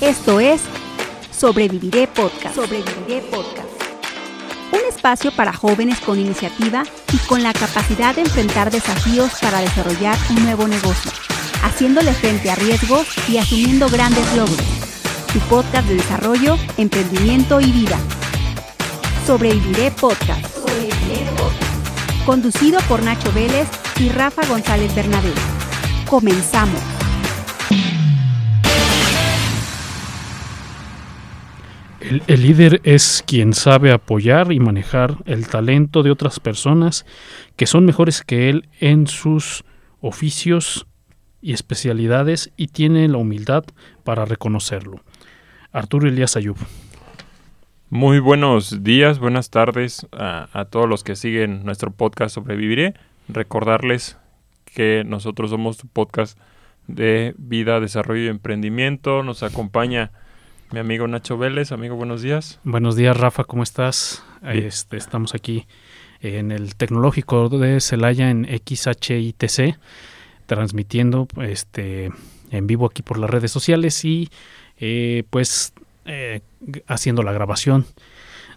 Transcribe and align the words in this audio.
Esto 0.00 0.40
es 0.40 0.60
Sobreviviré 1.30 2.06
Podcast. 2.06 2.54
Sobreviviré 2.54 3.22
Podcast. 3.30 3.66
Un 4.70 4.80
espacio 4.86 5.30
para 5.32 5.54
jóvenes 5.54 6.00
con 6.00 6.18
iniciativa 6.20 6.84
y 7.14 7.16
con 7.26 7.42
la 7.42 7.54
capacidad 7.54 8.14
de 8.14 8.20
enfrentar 8.20 8.70
desafíos 8.70 9.32
para 9.40 9.60
desarrollar 9.60 10.18
un 10.28 10.44
nuevo 10.44 10.68
negocio, 10.68 11.10
haciéndole 11.62 12.12
frente 12.12 12.50
a 12.50 12.56
riesgos 12.56 13.06
y 13.26 13.38
asumiendo 13.38 13.88
grandes 13.88 14.26
logros. 14.36 14.60
Tu 15.32 15.38
podcast 15.48 15.88
de 15.88 15.94
desarrollo, 15.94 16.58
emprendimiento 16.76 17.62
y 17.62 17.72
vida. 17.72 17.98
Sobreviviré 19.26 19.92
Podcast. 19.92 20.46
Sobreviviré 20.56 21.24
Podcast. 21.38 22.26
Conducido 22.26 22.80
por 22.80 23.02
Nacho 23.02 23.32
Vélez 23.32 23.66
y 23.98 24.10
Rafa 24.10 24.44
González 24.46 24.94
Bernabé. 24.94 25.32
Comenzamos. 26.06 26.95
El, 32.08 32.42
líder 32.42 32.80
es 32.84 33.24
quien 33.26 33.52
sabe 33.52 33.90
apoyar 33.90 34.52
y 34.52 34.60
manejar 34.60 35.16
el 35.24 35.48
talento 35.48 36.04
de 36.04 36.12
otras 36.12 36.38
personas 36.38 37.04
que 37.56 37.66
son 37.66 37.84
mejores 37.84 38.22
que 38.22 38.48
él 38.48 38.68
en 38.78 39.08
sus 39.08 39.64
oficios 40.00 40.86
y 41.42 41.52
especialidades 41.52 42.52
y 42.56 42.68
tiene 42.68 43.08
la 43.08 43.18
humildad 43.18 43.64
para 44.04 44.24
reconocerlo. 44.24 45.00
Arturo 45.72 46.06
Elías 46.08 46.36
Ayub. 46.36 46.56
Muy 47.90 48.20
buenos 48.20 48.84
días, 48.84 49.18
buenas 49.18 49.50
tardes 49.50 50.06
a, 50.12 50.48
a 50.52 50.66
todos 50.66 50.88
los 50.88 51.02
que 51.02 51.16
siguen 51.16 51.64
nuestro 51.64 51.90
podcast 51.90 52.36
Sobreviviré. 52.36 52.94
Recordarles 53.26 54.16
que 54.64 55.02
nosotros 55.04 55.50
somos 55.50 55.76
tu 55.76 55.88
podcast 55.88 56.38
de 56.86 57.34
vida, 57.36 57.80
desarrollo 57.80 58.26
y 58.26 58.28
emprendimiento. 58.28 59.24
Nos 59.24 59.42
acompaña 59.42 60.12
mi 60.72 60.80
amigo 60.80 61.06
Nacho 61.06 61.38
Vélez. 61.38 61.72
Amigo, 61.72 61.96
buenos 61.96 62.22
días. 62.22 62.60
Buenos 62.64 62.96
días, 62.96 63.16
Rafa, 63.16 63.44
¿cómo 63.44 63.62
estás? 63.62 64.24
Este, 64.42 64.96
estamos 64.96 65.34
aquí 65.34 65.66
en 66.20 66.50
el 66.52 66.76
Tecnológico 66.76 67.48
de 67.48 67.80
Celaya 67.80 68.30
en 68.30 68.44
XHITC, 68.46 69.78
transmitiendo 70.46 71.28
este, 71.40 72.10
en 72.50 72.66
vivo 72.66 72.86
aquí 72.86 73.02
por 73.02 73.18
las 73.18 73.30
redes 73.30 73.50
sociales 73.50 74.04
y 74.04 74.30
eh, 74.78 75.24
pues 75.30 75.72
eh, 76.04 76.40
haciendo 76.86 77.22
la 77.22 77.32
grabación 77.32 77.86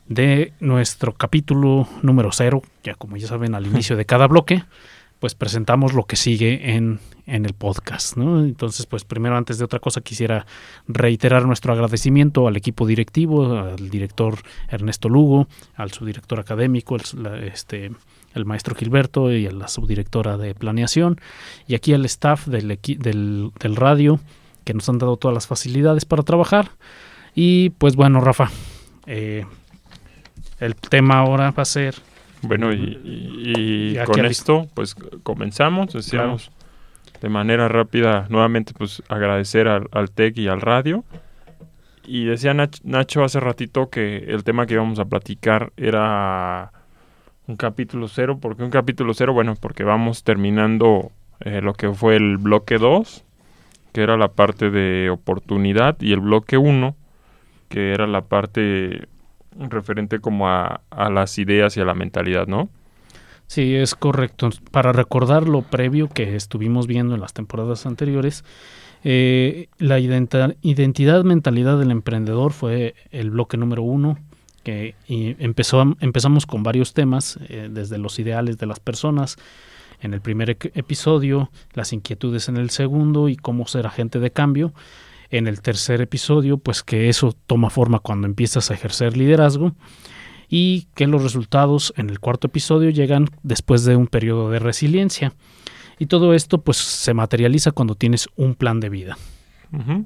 de 0.08 0.54
nuestro 0.60 1.14
capítulo 1.14 1.88
número 2.02 2.32
cero, 2.32 2.62
ya 2.84 2.96
como 2.96 3.18
ya 3.18 3.28
saben 3.28 3.56
al 3.56 3.68
inicio 3.68 3.96
de 3.96 4.06
cada 4.06 4.28
bloque, 4.28 4.64
pues 5.20 5.36
presentamos 5.36 5.94
lo 5.94 6.06
que 6.06 6.16
sigue 6.16 6.76
en, 6.76 7.00
en 7.26 7.46
el 7.46 7.54
podcast. 7.54 8.18
¿no? 8.18 8.40
Entonces, 8.40 8.86
pues 8.86 9.04
primero, 9.04 9.38
antes 9.38 9.58
de 9.58 9.66
otra 9.66 9.80
cosa, 9.80 10.02
quisiera 10.02 10.46
reiterar 10.88 11.46
nuestro 11.46 11.74
agradecimiento 11.74 12.48
al 12.48 12.56
equipo 12.56 12.88
directivo, 12.88 13.58
al 13.58 13.90
director 13.90 14.40
Ernesto 14.70 15.10
Lugo, 15.10 15.48
al 15.76 15.92
subdirector 15.92 16.40
académico, 16.40 16.96
el, 16.96 17.44
este, 17.44 17.92
el 18.34 18.46
maestro 18.46 18.76
Gilberto 18.76 19.32
y 19.32 19.46
a 19.46 19.52
la 19.52 19.68
subdirectora 19.68 20.38
de 20.38 20.56
planeación, 20.56 21.20
y 21.68 21.76
aquí 21.76 21.94
al 21.94 22.06
staff 22.06 22.48
del, 22.48 22.80
del, 22.98 23.52
del 23.60 23.76
radio, 23.76 24.20
que 24.64 24.74
nos 24.74 24.88
han 24.88 25.00
dado 25.00 25.18
todas 25.18 25.34
las 25.34 25.48
facilidades 25.48 26.06
para 26.06 26.24
trabajar. 26.24 26.72
Y 27.36 27.72
pues 27.72 27.96
bueno, 27.96 28.22
Rafa, 28.22 28.50
eh, 29.06 29.46
el 30.60 30.76
tema 30.76 31.20
ahora 31.20 31.52
va 31.52 31.64
a 31.64 31.66
ser 31.66 31.96
bueno, 32.42 32.74
y, 32.74 33.00
y, 33.04 34.00
y 34.00 34.06
con 34.06 34.26
esto, 34.26 34.68
pues 34.74 34.96
comenzamos. 35.24 35.94
Decíamos 35.94 36.50
claro. 36.50 37.20
de 37.22 37.30
manera 37.30 37.68
rápida, 37.68 38.28
nuevamente, 38.30 38.74
pues 38.78 39.04
agradecer 39.10 39.68
al, 39.68 39.88
al, 39.92 40.12
TEC 40.12 40.38
y 40.38 40.48
al 40.48 40.62
radio. 40.62 41.04
Y 42.06 42.26
decía 42.26 42.54
Nach 42.54 42.76
Nacho 42.84 43.24
hace 43.24 43.40
ratito 43.40 43.90
que 43.90 44.18
el 44.18 44.44
tema 44.44 44.66
que 44.66 44.74
íbamos 44.74 45.00
a 45.00 45.06
platicar 45.06 45.72
era 45.78 46.72
un 47.48 47.56
capítulo 47.56 48.08
cero. 48.08 48.40
¿Por 48.40 48.56
qué 48.56 48.64
un 48.64 48.72
capítulo 48.72 49.14
cero? 49.14 49.34
Bueno, 49.34 49.56
porque 49.60 49.84
vamos 49.84 50.24
terminando 50.24 51.12
eh, 51.42 51.62
lo 51.62 51.74
que 51.74 51.92
fue 51.94 52.16
el 52.16 52.38
bloque 52.38 52.78
2, 52.78 53.24
que 53.94 54.02
era 54.02 54.18
la 54.18 54.30
parte 54.30 54.70
de 54.70 55.10
oportunidad, 55.10 55.98
y 56.02 56.14
el 56.14 56.20
bloque 56.20 56.58
1, 56.58 56.96
que 57.70 57.94
era 57.94 58.08
la 58.08 58.22
parte 58.22 59.08
referente 59.58 60.20
como 60.20 60.48
a, 60.48 60.82
las 61.10 61.38
ideas 61.38 61.76
y 61.78 61.82
a 61.82 61.86
la 61.86 61.94
mentalidad, 61.94 62.48
¿no? 62.48 62.70
Sí, 63.48 63.76
es 63.76 63.96
correcto. 63.96 64.50
Para 64.72 64.92
recordar 64.92 65.48
lo 65.48 65.64
previo 65.64 66.08
que 66.08 66.36
estuvimos 66.36 66.86
viendo 66.86 67.16
en 67.16 67.22
las 67.22 67.34
temporadas 67.34 67.86
anteriores, 67.86 68.44
eh, 69.04 69.68
la 69.78 70.00
ident 70.00 70.36
identidad, 70.62 71.24
mentalidad 71.24 71.80
del 71.80 71.92
emprendedor 71.92 72.52
fue 72.52 72.94
el 73.12 73.32
bloque 73.32 73.58
número 73.58 73.82
uno, 73.82 74.20
que 74.64 74.96
empezó, 75.08 75.96
empezamos 76.00 76.46
con 76.46 76.64
varios 76.64 76.94
temas, 76.94 77.40
eh, 77.48 77.70
desde 77.72 77.98
los 77.98 78.20
ideales 78.20 78.58
de 78.58 78.68
las 78.68 78.80
personas, 78.80 79.38
en 80.02 80.14
el 80.14 80.22
primer 80.22 80.52
episodio, 80.52 81.50
las 81.74 81.92
inquietudes 81.92 82.50
en 82.50 82.58
el 82.58 82.70
segundo 82.70 83.30
y 83.30 83.36
cómo 83.36 83.68
ser 83.68 83.88
agente 83.88 84.20
de 84.20 84.32
cambio 84.32 84.74
en 85.32 85.48
el 85.48 85.62
tercer 85.62 86.02
episodio, 86.02 86.58
pues 86.58 86.84
que 86.84 87.10
eso 87.10 87.36
toma 87.48 87.70
forma 87.70 88.00
cuando 88.00 88.28
empiezas 88.28 88.72
a 88.72 88.74
ejercer 88.74 89.16
liderazgo 89.16 89.74
y 90.50 90.88
que 90.96 91.08
los 91.08 91.22
resultados 91.22 91.94
en 91.96 92.10
el 92.10 92.20
cuarto 92.20 92.48
episodio 92.48 92.90
llegan 92.90 93.28
después 93.44 93.86
de 93.86 93.96
un 93.96 94.08
periodo 94.08 94.50
de 94.50 94.60
resiliencia. 94.60 95.34
Y 96.00 96.08
todo 96.08 96.34
esto 96.34 96.62
pues 96.62 96.78
se 96.78 97.14
materializa 97.14 97.72
cuando 97.72 97.96
tienes 97.96 98.30
un 98.36 98.56
plan 98.56 98.80
de 98.80 98.90
vida. 98.90 99.18
Uh. 99.72 100.06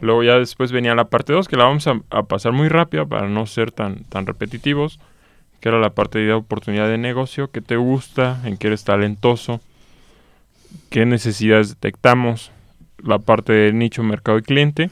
Luego 0.00 0.22
ya 0.22 0.38
después 0.38 0.72
venía 0.72 0.94
la 0.94 1.04
parte 1.04 1.32
2, 1.32 1.46
que 1.46 1.56
la 1.56 1.64
vamos 1.64 1.86
a, 1.86 2.22
pasar 2.24 2.52
muy 2.52 2.68
rápida 2.68 3.04
para 3.04 3.28
no 3.28 3.46
ser 3.46 3.70
tan, 3.70 4.04
tan 4.04 4.26
repetitivos, 4.26 4.98
que 5.60 5.68
era 5.68 5.78
la 5.78 5.90
parte 5.90 6.18
de 6.20 6.32
oportunidad 6.32 6.88
de 6.88 6.96
negocio, 6.96 7.50
que 7.50 7.60
te 7.60 7.76
gusta, 7.76 8.40
en 8.44 8.56
que 8.56 8.68
eres 8.68 8.84
talentoso, 8.84 9.60
qué 10.88 11.04
necesidades 11.04 11.68
detectamos, 11.68 12.50
la 13.04 13.18
parte 13.18 13.52
de 13.52 13.72
nicho, 13.72 14.02
mercado 14.02 14.38
y 14.38 14.42
cliente, 14.42 14.90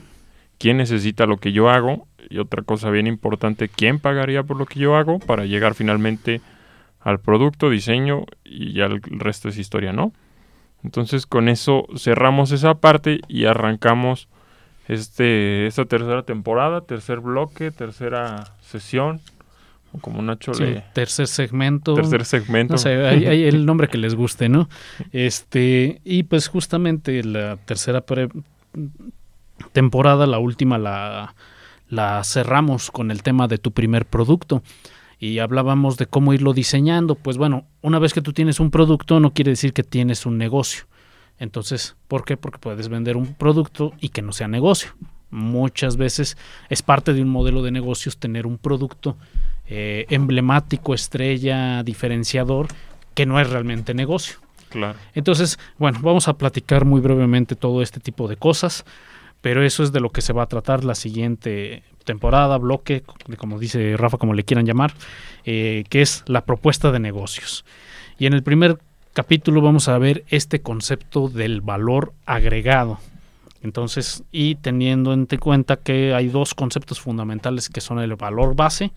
quién 0.59 0.77
necesita 0.77 1.27
lo 1.27 1.39
que 1.39 1.53
yo 1.53 1.71
hago 1.71 2.07
y 2.29 2.39
otra 2.39 2.63
cosa 2.63 2.91
bien 2.91 3.07
importante, 3.07 3.69
quién 3.69 3.99
pagaría 3.99 4.43
por 4.43 4.57
lo 4.57 4.67
que 4.67 4.81
yo 4.81 4.97
hago 4.97 5.19
para 5.19 5.45
llegar 5.45 5.75
finalmente 5.75 6.41
al 7.01 7.21
producto, 7.21 7.71
diseño 7.71 8.25
y 8.45 8.73
ya 8.73 8.87
el 8.87 9.01
resto 9.03 9.49
es 9.49 9.59
historia, 9.59 9.93
¿no? 9.93 10.13
Entonces 10.85 11.27
con 11.27 11.49
eso 11.49 11.87
cerramos 11.97 12.53
esa 12.53 12.75
parte 12.75 13.21
y 13.29 13.47
arrancamos 13.47 14.29
este, 14.89 15.67
esta 15.67 15.85
tercera 15.85 16.23
temporada, 16.23 16.83
tercer 16.83 17.21
bloque, 17.21 17.71
tercera 17.71 18.55
sesión, 18.61 19.21
como 20.01 20.23
Nacho 20.23 20.55
sí, 20.55 20.65
le... 20.65 20.85
Tercer 20.93 21.27
segmento. 21.27 21.95
Tercer 21.95 22.25
segmento. 22.25 22.75
No 22.75 22.79
sé, 22.79 23.07
hay, 23.07 23.27
hay, 23.27 23.45
el 23.45 23.67
nombre 23.67 23.89
que 23.89 23.99
les 23.99 24.15
guste, 24.15 24.49
¿no? 24.49 24.69
Este, 25.13 26.01
y 26.05 26.25
pues 26.25 26.49
justamente 26.49 27.23
la 27.25 27.57
tercera 27.57 28.05
temporada, 29.73 30.27
la 30.27 30.39
última, 30.39 30.79
la, 30.79 31.35
la 31.89 32.23
cerramos 32.25 32.91
con 32.91 33.11
el 33.11 33.23
tema 33.23 33.49
de 33.49 33.59
tu 33.59 33.73
primer 33.73 34.07
producto 34.07 34.63
y 35.19 35.39
hablábamos 35.41 35.97
de 35.97 36.07
cómo 36.07 36.33
irlo 36.33 36.53
diseñando. 36.53 37.15
Pues 37.15 37.37
bueno, 37.37 37.67
una 37.83 37.99
vez 37.99 38.13
que 38.13 38.23
tú 38.23 38.33
tienes 38.33 38.61
un 38.61 38.71
producto 38.71 39.21
no 39.21 39.33
quiere 39.33 39.51
decir 39.51 39.73
que 39.73 39.83
tienes 39.83 40.27
un 40.27 40.39
negocio. 40.39 40.85
Entonces, 41.39 41.97
¿por 42.09 42.25
qué? 42.25 42.37
Porque 42.37 42.59
puedes 42.59 42.89
vender 42.89 43.17
un 43.17 43.35
producto 43.35 43.93
y 44.01 44.11
que 44.11 44.23
no 44.23 44.33
sea 44.33 44.49
negocio. 44.49 44.91
Muchas 45.31 45.97
veces 45.97 46.37
es 46.69 46.83
parte 46.83 47.13
de 47.13 47.23
un 47.23 47.29
modelo 47.29 47.63
de 47.63 47.71
negocios 47.71 48.19
tener 48.19 48.47
un 48.47 48.59
producto 48.59 49.17
eh, 49.69 50.07
emblemático, 50.09 50.95
estrella, 50.95 51.83
diferenciador, 51.83 52.69
que 53.15 53.27
no 53.27 53.39
es 53.39 53.51
realmente 53.51 53.95
negocio. 53.95 54.39
Claro. 54.71 54.99
Entonces, 55.15 55.59
bueno, 55.79 55.99
vamos 56.03 56.29
a 56.29 56.39
platicar 56.39 56.85
muy 56.85 57.01
brevemente 57.01 57.55
todo 57.55 57.83
este 57.83 58.01
tipo 58.01 58.29
de 58.29 58.37
cosas, 58.37 58.85
pero 59.41 59.63
eso 59.65 59.83
es 59.83 59.93
de 59.93 60.01
lo 60.01 60.11
que 60.11 60.23
se 60.23 60.33
va 60.33 60.43
a 60.43 60.47
tratar 60.47 60.85
la 60.85 60.95
siguiente 60.95 61.83
temporada, 62.05 62.57
bloque, 62.57 63.03
como 63.37 63.59
dice 63.59 63.97
Rafa, 63.97 64.17
como 64.17 64.35
le 64.35 64.45
quieran 64.45 64.65
llamar, 64.65 64.95
eh, 65.45 65.85
que 65.91 66.01
es 66.01 66.25
la 66.27 66.45
propuesta 66.47 66.91
de 66.91 66.99
negocios. 67.01 67.65
Y 68.19 68.27
en 68.27 68.33
el 68.33 68.43
primer 68.43 68.79
capítulo 69.13 69.61
vamos 69.61 69.89
a 69.89 69.99
ver 69.99 70.25
este 70.29 70.61
concepto 70.63 71.29
del 71.29 71.61
valor 71.61 72.15
agregado. 72.25 72.99
Entonces, 73.63 74.23
y 74.33 74.55
teniendo 74.55 75.13
en 75.13 75.27
cuenta 75.27 75.77
que 75.77 76.15
hay 76.15 76.29
dos 76.29 76.55
conceptos 76.55 77.01
fundamentales 77.01 77.69
que 77.69 77.81
son 77.81 77.99
el 77.99 78.15
valor 78.17 78.55
base 78.57 78.93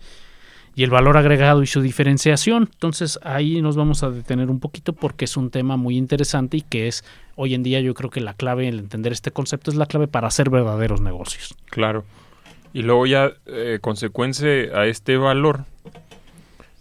y 0.74 0.84
el 0.84 0.90
valor 0.90 1.16
agregado 1.16 1.62
y 1.62 1.66
su 1.66 1.80
diferenciación. 1.82 2.68
Entonces 2.72 3.18
ahí 3.22 3.60
nos 3.60 3.76
vamos 3.76 4.02
a 4.02 4.10
detener 4.10 4.50
un 4.50 4.60
poquito 4.60 4.92
porque 4.92 5.26
es 5.26 5.36
un 5.36 5.50
tema 5.50 5.76
muy 5.76 5.96
interesante 5.96 6.58
y 6.58 6.62
que 6.62 6.88
es 6.88 7.04
hoy 7.36 7.54
en 7.54 7.62
día 7.62 7.80
yo 7.80 7.94
creo 7.94 8.10
que 8.10 8.20
la 8.20 8.34
clave 8.34 8.68
en 8.68 8.78
entender 8.78 9.12
este 9.12 9.30
concepto 9.30 9.70
es 9.70 9.76
la 9.76 9.86
clave 9.86 10.08
para 10.08 10.28
hacer 10.28 10.50
verdaderos 10.50 11.00
negocios. 11.00 11.54
Claro. 11.66 12.04
Y 12.72 12.82
luego 12.82 13.06
ya 13.06 13.32
eh, 13.46 13.78
consecuencia 13.80 14.48
a 14.48 14.86
este 14.86 15.16
valor 15.18 15.66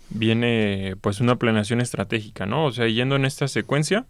viene 0.09 0.95
pues 1.01 1.19
una 1.19 1.35
planeación 1.35 1.81
estratégica, 1.81 2.45
¿no? 2.45 2.65
O 2.65 2.71
sea, 2.71 2.87
yendo 2.87 3.15
en 3.15 3.25
esta 3.25 3.47
secuencia, 3.47 4.05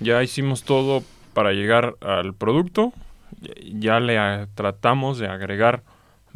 ya 0.00 0.22
hicimos 0.22 0.64
todo 0.64 1.02
para 1.32 1.52
llegar 1.52 1.96
al 2.00 2.34
producto, 2.34 2.92
ya 3.72 4.00
le 4.00 4.46
tratamos 4.54 5.18
de 5.18 5.28
agregar 5.28 5.82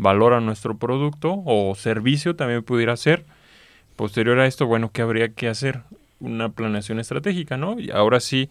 valor 0.03 0.35
a 0.35 0.41
nuestro 0.41 0.77
producto 0.77 1.43
o 1.47 1.75
servicio 1.75 2.37
también 2.37 2.63
pudiera 2.63 2.97
ser. 2.97 3.25
Posterior 3.97 4.39
a 4.41 4.47
esto, 4.47 4.67
bueno, 4.67 4.91
¿qué 4.93 5.03
habría 5.03 5.29
que 5.31 5.49
hacer? 5.49 5.83
Una 6.21 6.51
planeación 6.51 7.01
estratégica, 7.01 7.57
¿no? 7.57 7.79
Y 7.79 7.91
ahora 7.91 8.21
sí, 8.21 8.51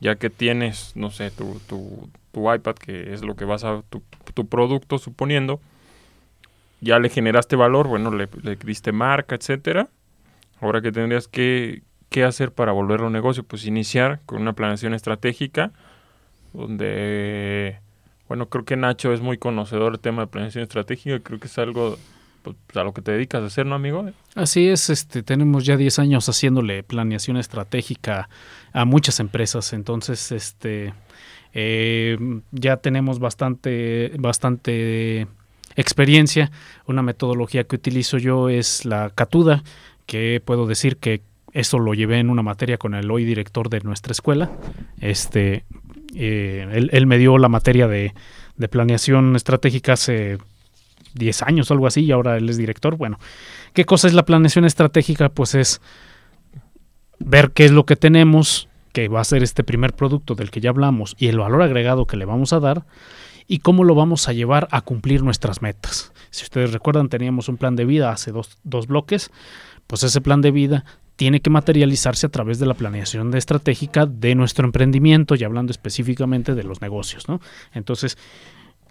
ya 0.00 0.16
que 0.16 0.30
tienes, 0.30 0.92
no 0.94 1.10
sé, 1.10 1.30
tu, 1.30 1.60
tu, 1.68 2.08
tu 2.32 2.52
iPad, 2.52 2.74
que 2.74 3.12
es 3.12 3.22
lo 3.22 3.36
que 3.36 3.44
vas 3.44 3.64
a 3.64 3.82
tu, 3.88 4.02
tu 4.34 4.46
producto, 4.46 4.98
suponiendo, 4.98 5.60
ya 6.80 6.98
le 6.98 7.08
generaste 7.08 7.56
valor, 7.56 7.88
bueno, 7.88 8.10
le, 8.10 8.28
le 8.42 8.56
diste 8.56 8.92
marca, 8.92 9.34
etcétera. 9.34 9.88
Ahora 10.60 10.80
que 10.80 10.92
tendrías 10.92 11.28
que, 11.28 11.82
¿qué 12.08 12.24
hacer 12.24 12.52
para 12.52 12.72
volverlo 12.72 13.06
un 13.06 13.12
negocio? 13.12 13.42
Pues 13.44 13.66
iniciar 13.66 14.20
con 14.26 14.40
una 14.40 14.54
planeación 14.54 14.94
estratégica, 14.94 15.72
donde, 16.52 17.80
bueno, 18.30 18.48
creo 18.48 18.64
que 18.64 18.76
Nacho 18.76 19.12
es 19.12 19.20
muy 19.20 19.38
conocedor 19.38 19.90
del 19.90 20.00
tema 20.00 20.22
de 20.22 20.28
planeación 20.28 20.62
estratégica, 20.62 21.18
creo 21.18 21.40
que 21.40 21.48
es 21.48 21.58
algo 21.58 21.98
pues, 22.42 22.54
a 22.76 22.84
lo 22.84 22.94
que 22.94 23.02
te 23.02 23.10
dedicas 23.10 23.42
a 23.42 23.46
hacer, 23.46 23.66
¿no, 23.66 23.74
amigo? 23.74 24.08
Así 24.36 24.68
es, 24.68 24.88
este, 24.88 25.24
tenemos 25.24 25.64
ya 25.64 25.76
10 25.76 25.98
años 25.98 26.28
haciéndole 26.28 26.84
planeación 26.84 27.38
estratégica 27.38 28.28
a 28.72 28.84
muchas 28.84 29.18
empresas, 29.18 29.72
entonces 29.72 30.30
este, 30.30 30.94
eh, 31.54 32.16
ya 32.52 32.76
tenemos 32.76 33.18
bastante, 33.18 34.12
bastante 34.16 35.26
experiencia. 35.74 36.52
Una 36.86 37.02
metodología 37.02 37.64
que 37.64 37.74
utilizo 37.74 38.16
yo 38.16 38.48
es 38.48 38.84
la 38.84 39.10
Catuda, 39.10 39.64
que 40.06 40.40
puedo 40.44 40.68
decir 40.68 40.98
que 40.98 41.22
eso 41.52 41.80
lo 41.80 41.94
llevé 41.94 42.20
en 42.20 42.30
una 42.30 42.42
materia 42.42 42.78
con 42.78 42.94
el 42.94 43.10
hoy 43.10 43.24
director 43.24 43.68
de 43.70 43.80
nuestra 43.80 44.12
escuela. 44.12 44.52
Este, 45.00 45.64
eh, 46.14 46.88
él, 46.92 47.06
me 47.06 47.18
dio 47.18 47.38
la 47.38 47.48
materia 47.48 47.88
de, 47.88 48.14
planeación 48.70 49.36
estratégica 49.36 49.94
hace 49.94 50.38
10 51.14 51.42
años 51.42 51.70
o 51.70 51.74
algo 51.74 51.86
así 51.86 52.04
y 52.04 52.12
ahora 52.12 52.36
él 52.36 52.48
es 52.48 52.56
director. 52.56 52.96
Bueno, 52.96 53.18
¿qué 53.72 53.84
cosa 53.84 54.06
es 54.06 54.14
la 54.14 54.24
planeación 54.24 54.64
estratégica? 54.64 55.30
Pues 55.30 55.54
es 55.54 55.80
ver 57.18 57.52
qué 57.52 57.64
es 57.64 57.72
lo 57.72 57.86
que 57.86 57.96
tenemos, 57.96 58.68
que 58.92 59.08
va 59.08 59.20
a 59.20 59.24
ser 59.24 59.42
este 59.42 59.64
primer 59.64 59.94
producto 59.94 60.34
del 60.34 60.50
que 60.50 60.60
ya 60.60 60.70
hablamos 60.70 61.16
y 61.18 61.28
el 61.28 61.38
valor 61.38 61.62
agregado 61.62 62.06
que 62.06 62.16
le 62.16 62.24
vamos 62.24 62.52
a 62.52 62.60
dar 62.60 62.84
y 63.46 63.58
cómo 63.58 63.84
lo 63.84 63.94
vamos 63.94 64.28
a 64.28 64.32
llevar 64.32 64.68
a 64.70 64.82
cumplir 64.82 65.22
nuestras 65.22 65.62
metas. 65.62 66.12
Si 66.30 66.44
ustedes 66.44 66.72
recuerdan, 66.72 67.08
teníamos 67.08 67.48
un 67.48 67.56
plan 67.56 67.76
de 67.76 67.84
vida 67.84 68.10
hace 68.10 68.32
dos 68.32 68.86
bloques, 68.86 69.30
pues 69.86 70.02
ese 70.02 70.20
plan 70.20 70.40
de 70.40 70.50
vida 70.50 70.84
tiene 71.20 71.40
que 71.40 71.50
materializarse 71.50 72.24
a 72.24 72.30
través 72.30 72.58
de 72.58 72.64
la 72.64 72.72
planeación 72.72 73.30
de 73.30 73.36
estratégica 73.36 74.06
de 74.06 74.34
nuestro 74.34 74.64
emprendimiento 74.64 75.34
y 75.34 75.44
hablando 75.44 75.70
específicamente 75.70 76.54
de 76.54 76.62
los 76.62 76.80
negocios, 76.80 77.28
¿no? 77.28 77.42
Entonces, 77.74 78.16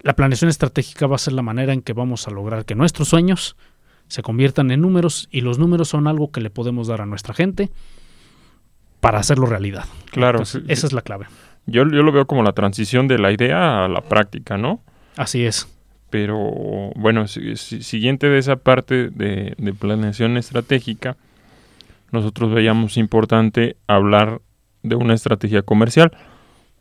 la 0.03 0.13
planeación 0.15 0.47
estratégica 0.47 1.07
va 1.07 1.15
a 1.15 1.17
ser 1.17 1.33
la 1.33 1.41
manera 1.41 1.73
en 1.73 1.81
que 1.81 1.93
vamos 1.93 2.27
a 2.27 2.31
lograr 2.31 2.65
que 2.65 2.75
nuestros 2.75 3.07
sueños 3.07 3.55
se 4.09 4.21
conviertan 4.21 4.69
en 4.69 4.81
números 4.81 5.27
y 5.31 5.41
los 5.41 5.57
números 5.57 5.89
son 5.89 6.05
algo 6.05 6.29
que 6.31 6.39
le 6.39 6.51
podemos 6.51 6.85
dar 6.85 7.01
a 7.01 7.07
nuestra 7.07 7.33
gente 7.33 7.71
para 8.99 9.17
hacerlo 9.17 9.47
realidad. 9.47 9.85
Claro, 10.11 10.37
Entonces, 10.37 10.61
esa 10.67 10.85
es 10.85 10.93
la 10.93 11.01
clave. 11.01 11.25
Yo, 11.65 11.81
yo 11.81 12.03
lo 12.03 12.11
veo 12.11 12.27
como 12.27 12.43
la 12.43 12.53
transición 12.53 13.07
de 13.07 13.17
la 13.17 13.31
idea 13.31 13.85
a 13.85 13.87
la 13.87 14.01
práctica, 14.01 14.55
¿no? 14.55 14.81
Así 15.17 15.45
es. 15.45 15.67
Pero 16.11 16.37
bueno, 16.95 17.27
si- 17.27 17.55
si- 17.55 17.81
siguiente 17.81 18.29
de 18.29 18.37
esa 18.37 18.57
parte 18.57 19.09
de, 19.09 19.55
de 19.57 19.73
planeación 19.73 20.37
estratégica, 20.37 21.17
nosotros 22.11 22.53
veíamos 22.53 22.97
importante 22.97 23.77
hablar 23.87 24.41
de 24.83 24.95
una 24.95 25.13
estrategia 25.13 25.61
comercial. 25.61 26.11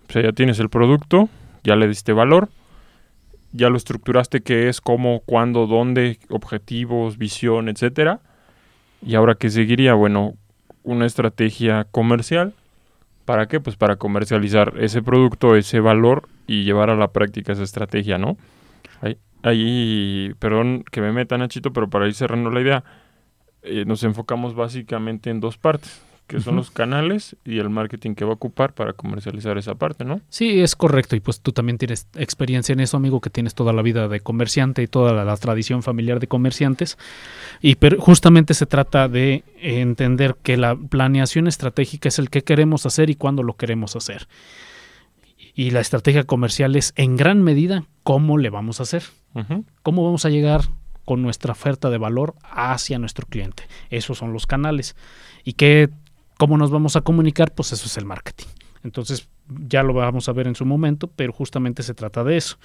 O 0.09 0.13
sea, 0.13 0.23
ya 0.23 0.33
tienes 0.33 0.59
el 0.59 0.69
producto, 0.71 1.29
ya 1.65 1.77
le 1.77 1.89
diste 1.89 2.13
valor, 2.13 2.49
ya 3.53 3.69
lo 3.69 3.77
estructuraste 3.77 4.43
qué 4.43 4.69
es, 4.69 4.81
cómo, 4.81 5.21
cuándo, 5.21 5.67
dónde, 5.67 6.19
objetivos, 6.31 7.19
visión, 7.19 7.69
etcétera. 7.69 8.21
Y 9.05 9.15
ahora 9.15 9.35
qué 9.35 9.51
seguiría, 9.51 9.95
bueno, 9.95 10.35
una 10.83 11.07
estrategia 11.07 11.85
comercial. 11.91 12.55
¿Para 13.25 13.47
qué? 13.47 13.61
Pues 13.61 13.77
para 13.77 13.97
comercializar 13.97 14.75
ese 14.79 15.03
producto, 15.03 15.55
ese 15.55 15.81
valor 15.81 16.29
y 16.47 16.65
llevar 16.65 16.89
a 16.89 16.97
la 16.97 17.09
práctica 17.09 17.53
esa 17.53 17.63
estrategia, 17.63 18.17
¿no? 18.17 18.39
Ahí, 19.03 19.19
ahí, 19.43 20.33
perdón 20.39 20.85
que 20.91 21.03
me 21.03 21.13
meta 21.13 21.37
Nachito, 21.37 21.73
pero 21.73 21.91
para 21.91 22.07
ir 22.07 22.15
cerrando 22.15 22.51
la 22.51 22.63
idea, 22.63 22.85
eh, 23.63 23.85
nos 23.87 24.03
enfocamos 24.05 24.55
básicamente 24.55 25.31
en 25.31 25.41
dos 25.41 25.59
partes, 25.59 26.03
que 26.27 26.41
son 26.41 26.57
los 26.57 26.71
canales 26.71 27.37
y 27.45 27.59
el 27.59 27.71
marketing 27.71 28.15
que 28.15 28.25
va 28.25 28.33
a 28.33 28.35
ocupar 28.35 28.75
para 28.75 28.93
comercializar 28.93 29.57
esa 29.57 29.77
parte, 29.77 30.05
¿no? 30.05 30.21
Sí, 30.29 30.61
es 30.61 30.77
correcto. 30.77 31.17
Y 31.17 31.21
pues 31.21 31.41
tú 31.41 31.53
también 31.53 31.79
tienes 31.79 32.07
experiencia 32.17 32.75
en 32.75 32.81
eso, 32.81 32.99
amigo, 32.99 33.23
que 33.23 33.31
tienes 33.31 33.55
toda 33.55 33.73
la 33.73 33.81
vida 33.81 34.09
de 34.09 34.21
comerciante 34.21 34.83
y 34.83 34.87
toda 34.89 35.15
la, 35.15 35.25
la 35.25 35.37
tradición 35.39 35.83
familiar 35.83 36.21
de 36.21 36.29
comerciantes. 36.29 36.99
Y 37.63 37.77
pero 37.77 37.99
justamente 37.99 38.53
se 38.53 38.67
trata 38.67 39.09
de 39.09 39.43
entender 39.57 40.37
que 40.43 40.59
la 40.59 40.77
planeación 40.77 41.47
estratégica 41.49 42.11
es 42.11 42.19
el 42.19 42.29
que 42.29 42.43
queremos 42.43 42.85
hacer 42.85 43.09
y 43.09 43.15
cuándo 43.15 43.43
lo 43.43 43.57
queremos 43.57 43.97
hacer. 43.97 44.29
Y 45.55 45.71
la 45.71 45.81
estrategia 45.81 46.23
comercial 46.25 46.77
es 46.77 46.93
en 46.95 47.17
gran 47.17 47.43
medida 47.43 47.85
cómo 48.05 48.39
le 48.39 48.51
vamos 48.51 48.81
a 48.81 48.85
hacer. 48.85 49.03
Cómo 49.83 50.05
vamos 50.05 50.25
a 50.25 50.31
llegar 50.31 50.63
con 51.09 51.23
nuestra 51.23 51.53
oferta 51.53 51.89
de 51.89 51.97
valor 51.97 52.35
hacia 52.43 52.99
nuestro 52.99 53.27
cliente. 53.27 53.63
Esos 53.89 54.19
son 54.19 54.35
los 54.35 54.47
canales. 54.47 54.95
¿Y 55.43 55.55
qué, 55.55 55.89
cómo 56.37 56.59
nos 56.59 56.71
vamos 56.71 56.97
a 56.97 57.01
comunicar? 57.01 57.55
Pues 57.55 57.73
eso 57.73 57.87
es 57.87 57.97
el 57.97 58.05
marketing. 58.05 58.45
Entonces, 58.85 59.27
ya 59.67 59.83
lo 59.83 59.95
vamos 59.95 60.29
a 60.29 60.33
ver 60.33 60.47
en 60.47 60.55
su 60.55 60.67
momento, 60.67 61.07
pero 61.07 61.33
justamente 61.33 61.83
se 61.83 61.95
trata 61.95 62.25
de 62.25 62.37
eso. 62.37 62.59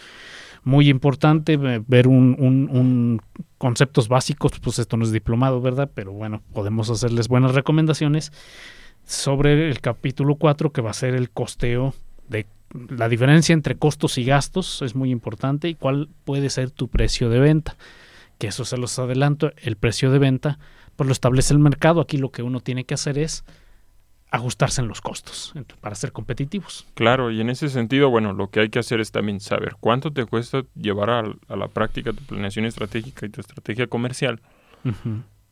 Muy 0.65 0.89
importante 0.89 1.53
eh, 1.53 1.81
ver 1.87 2.09
un, 2.09 3.21
conceptos 3.57 4.09
básicos, 4.09 4.59
pues 4.59 4.77
esto 4.77 4.97
no 4.97 5.05
es 5.05 5.13
diplomado, 5.13 5.61
¿verdad? 5.61 5.89
Pero 5.95 6.11
bueno, 6.11 6.41
podemos 6.51 6.89
hacerles 6.89 7.29
buenas 7.29 7.55
recomendaciones 7.55 8.33
sobre 9.05 9.69
el 9.69 9.79
capítulo 9.79 10.35
4, 10.35 10.73
que 10.73 10.81
va 10.81 10.89
a 10.89 10.93
ser 10.93 11.15
el 11.15 11.29
costeo 11.29 11.93
de 12.27 12.45
la 12.89 13.07
diferencia 13.07 13.53
entre 13.53 13.77
costos 13.77 14.17
y 14.17 14.25
gastos 14.25 14.81
es 14.81 14.95
muy 14.95 15.11
importante 15.11 15.69
y 15.69 15.75
cuál 15.75 16.09
puede 16.25 16.49
ser 16.49 16.71
tu 16.71 16.89
precio 16.89 17.29
de 17.29 17.39
venta. 17.39 17.77
Que 18.43 18.49
eso 18.49 18.65
se 18.65 18.75
los 18.75 18.99
adelanto, 18.99 19.53
el 19.55 19.77
precio 19.77 20.11
de 20.11 20.19
venta 20.19 20.59
pues 20.97 21.07
lo 21.07 21.13
establece 21.13 21.53
el 21.53 21.59
mercado. 21.59 22.01
Aquí 22.01 22.17
lo 22.17 22.33
que 22.33 22.43
uno 22.43 22.59
tiene 22.59 22.83
que 22.83 22.93
hacer 22.93 23.17
es 23.17 23.45
ajustarse 24.31 24.81
en 24.81 24.89
los 24.89 24.99
costos 24.99 25.53
para 25.79 25.95
ser 25.95 26.11
competitivos. 26.11 26.85
Claro, 26.93 27.31
y 27.31 27.39
en 27.39 27.49
ese 27.49 27.69
sentido, 27.69 28.09
bueno, 28.09 28.33
lo 28.33 28.49
que 28.49 28.59
hay 28.59 28.67
que 28.67 28.79
hacer 28.79 28.99
es 28.99 29.13
también 29.13 29.39
saber 29.39 29.77
cuánto 29.79 30.11
te 30.11 30.25
cuesta 30.25 30.63
llevar 30.75 31.09
a, 31.09 31.55
la 31.55 31.69
práctica 31.69 32.11
tu 32.11 32.21
planeación 32.25 32.65
estratégica 32.65 33.25
y 33.25 33.29
tu 33.29 33.39
estrategia 33.39 33.87
comercial. 33.87 34.41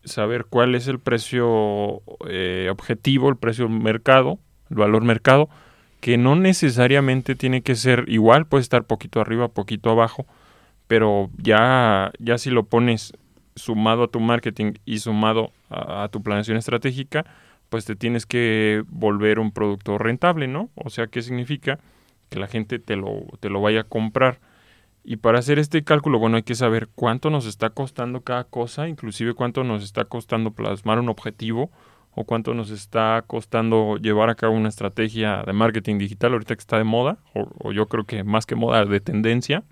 Saber 0.03 0.43
cuál 0.43 0.75
es 0.75 0.89
el 0.89 0.99
precio 0.99 2.01
eh, 2.27 2.67
objetivo, 2.69 3.29
el 3.29 3.37
precio 3.37 3.69
mercado, 3.69 4.37
el 4.69 4.75
valor 4.75 5.05
mercado, 5.05 5.47
que 6.01 6.17
no 6.17 6.35
necesariamente 6.35 7.35
tiene 7.35 7.61
que 7.61 7.75
ser 7.75 8.03
igual, 8.09 8.47
puede 8.47 8.63
estar 8.63 8.83
poquito 8.83 9.21
arriba, 9.21 9.47
poquito 9.47 9.91
abajo, 9.91 10.27
pero 10.91 11.29
ya, 11.37 12.11
ya 12.19 12.37
si 12.37 12.49
lo 12.49 12.65
pones 12.65 13.13
sumado 13.55 14.03
a 14.03 14.07
tu 14.09 14.19
marketing 14.19 14.73
y 14.83 14.99
sumado 14.99 15.53
a, 15.69 16.09
tu 16.11 16.21
planeación 16.21 16.57
estratégica, 16.57 17.25
pues 17.69 17.85
te 17.85 17.95
tienes 17.95 18.25
que 18.25 18.83
volver 18.89 19.39
un 19.39 19.53
producto 19.53 19.97
rentable, 19.97 20.49
¿no? 20.49 20.69
O 20.75 20.89
sea, 20.89 21.07
¿qué 21.07 21.21
significa? 21.21 21.79
Que 22.27 22.39
la 22.39 22.47
gente 22.47 22.77
te 22.77 22.97
lo, 22.97 23.21
te 23.39 23.47
lo 23.47 23.61
vaya 23.61 23.79
a 23.79 23.83
comprar. 23.85 24.41
Y 25.05 25.15
para 25.15 25.39
hacer 25.39 25.59
este 25.59 25.81
cálculo, 25.85 26.19
bueno, 26.19 26.35
hay 26.35 26.43
que 26.43 26.55
saber 26.55 26.89
cuánto 26.93 27.29
nos 27.29 27.45
está 27.45 27.69
costando 27.69 28.19
cada 28.19 28.43
cosa, 28.43 28.89
inclusive 28.89 29.33
cuánto 29.33 29.63
nos 29.63 29.83
está 29.83 30.03
costando 30.03 30.51
plasmar 30.51 30.99
un 30.99 31.07
objetivo 31.07 31.71
o 32.15 32.25
cuánto 32.25 32.53
nos 32.53 32.69
está 32.69 33.23
costando 33.25 33.95
llevar 33.95 34.29
a 34.29 34.35
cabo 34.35 34.55
una 34.55 34.67
estrategia 34.67 35.43
de 35.43 35.53
marketing 35.53 35.99
digital 35.99 36.33
ahorita 36.33 36.53
que 36.53 36.59
está 36.59 36.77
de 36.77 36.83
moda, 36.83 37.19
o, 37.33 37.47
o 37.59 37.71
yo 37.71 37.87
creo 37.87 38.03
que 38.03 38.25
más 38.25 38.45
que 38.45 38.55
moda, 38.55 38.83
de 38.83 38.99
tendencia, 38.99 39.63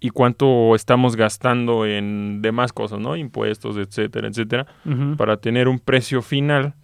y 0.00 0.10
cuánto 0.10 0.74
estamos 0.74 1.16
gastando 1.16 1.86
en 1.86 2.42
demás 2.42 2.72
cosas, 2.72 3.00
¿no? 3.00 3.16
Impuestos, 3.16 3.76
etcétera, 3.76 4.28
etcétera, 4.28 4.66
para 5.16 5.38
tener 5.38 5.68
un 5.68 5.78
precio 5.78 6.20
final 6.22 6.74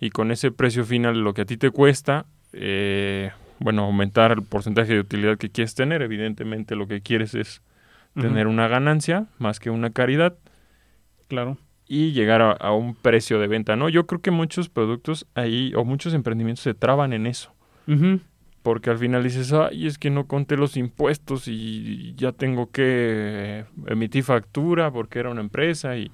y 0.00 0.10
con 0.10 0.30
ese 0.30 0.50
precio 0.50 0.84
final 0.84 1.22
lo 1.24 1.34
que 1.34 1.42
a 1.42 1.44
ti 1.46 1.56
te 1.56 1.70
cuesta, 1.70 2.26
eh, 2.52 3.30
bueno, 3.58 3.84
aumentar 3.84 4.32
el 4.32 4.42
porcentaje 4.42 4.92
de 4.94 5.00
utilidad 5.00 5.38
que 5.38 5.50
quieres 5.50 5.74
tener. 5.74 6.02
Evidentemente 6.02 6.76
lo 6.76 6.86
que 6.86 7.00
quieres 7.00 7.34
es 7.34 7.62
tener 8.14 8.46
una 8.46 8.68
ganancia 8.68 9.26
más 9.38 9.60
que 9.60 9.70
una 9.70 9.90
caridad 9.90 10.36
Claro. 11.28 11.56
y 11.86 12.12
llegar 12.12 12.42
a, 12.42 12.52
a 12.52 12.72
un 12.72 12.94
precio 12.94 13.38
de 13.38 13.46
venta, 13.48 13.76
¿no? 13.76 13.88
Yo 13.88 14.06
creo 14.06 14.20
que 14.20 14.30
muchos 14.30 14.68
productos 14.68 15.26
ahí 15.34 15.72
o 15.76 15.84
muchos 15.84 16.14
emprendimientos 16.14 16.62
se 16.62 16.74
traban 16.74 17.12
en 17.12 17.26
eso. 17.26 17.52
Ujú. 17.86 18.20
Porque 18.62 18.90
al 18.90 18.98
final 18.98 19.22
dices, 19.22 19.52
ay, 19.52 19.86
es 19.86 19.98
que 19.98 20.10
no 20.10 20.26
conté 20.26 20.56
los 20.56 20.76
impuestos 20.76 21.44
y 21.48 22.14
ya 22.16 22.32
tengo 22.32 22.70
que 22.70 23.64
emitir 23.86 24.24
factura 24.24 24.90
porque 24.90 25.20
era 25.20 25.30
una 25.30 25.40
empresa 25.40 25.96
y 25.96 26.10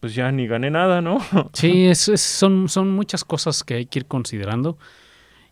pues 0.00 0.14
ya 0.14 0.30
ni 0.32 0.46
gané 0.46 0.70
nada, 0.70 1.00
¿no? 1.00 1.18
Sí, 1.52 1.86
es- 1.86 2.08
es- 2.08 2.20
son, 2.20 2.68
son 2.68 2.90
muchas 2.90 3.24
cosas 3.24 3.64
que 3.64 3.74
hay 3.74 3.86
que 3.86 4.00
ir 4.00 4.06
considerando. 4.06 4.78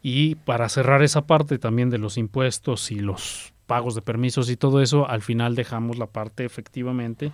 Y 0.02 0.34
para 0.36 0.68
cerrar 0.68 1.02
esa 1.02 1.26
parte 1.26 1.58
también 1.58 1.90
de 1.90 1.98
los 1.98 2.16
impuestos 2.18 2.90
y 2.90 2.96
los 3.00 3.52
pagos 3.66 3.94
de 3.94 4.02
permisos 4.02 4.50
y 4.50 4.56
todo 4.56 4.82
eso, 4.82 5.08
al 5.08 5.22
final 5.22 5.54
dejamos 5.54 5.98
la 5.98 6.06
parte 6.06 6.44
efectivamente 6.44 7.30